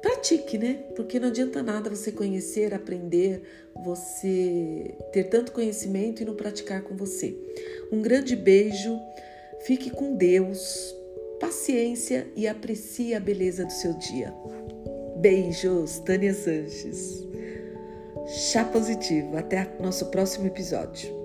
pratique, 0.02 0.58
né? 0.58 0.84
Porque 0.96 1.20
não 1.20 1.28
adianta 1.28 1.62
nada 1.62 1.90
você 1.90 2.12
conhecer, 2.12 2.74
aprender, 2.74 3.44
você 3.84 4.96
ter 5.12 5.26
tanto 5.26 5.52
conhecimento 5.52 6.22
e 6.22 6.26
não 6.26 6.36
praticar 6.36 6.82
com 6.82 6.96
você. 6.96 7.38
Um 7.92 8.02
grande 8.02 8.36
beijo, 8.36 9.00
fique 9.66 9.90
com 9.90 10.16
Deus 10.16 10.96
paciência 11.42 12.28
e 12.36 12.48
aprecie 12.48 13.16
a 13.16 13.20
beleza 13.20 13.66
do 13.66 13.72
seu 13.72 13.94
dia. 13.94 14.32
Beijos, 15.18 15.98
Tânia 16.00 16.34
Sanches. 16.36 17.28
Chá 18.28 18.64
positivo. 18.64 19.36
Até 19.36 19.68
nosso 19.80 20.06
próximo 20.12 20.46
episódio. 20.46 21.21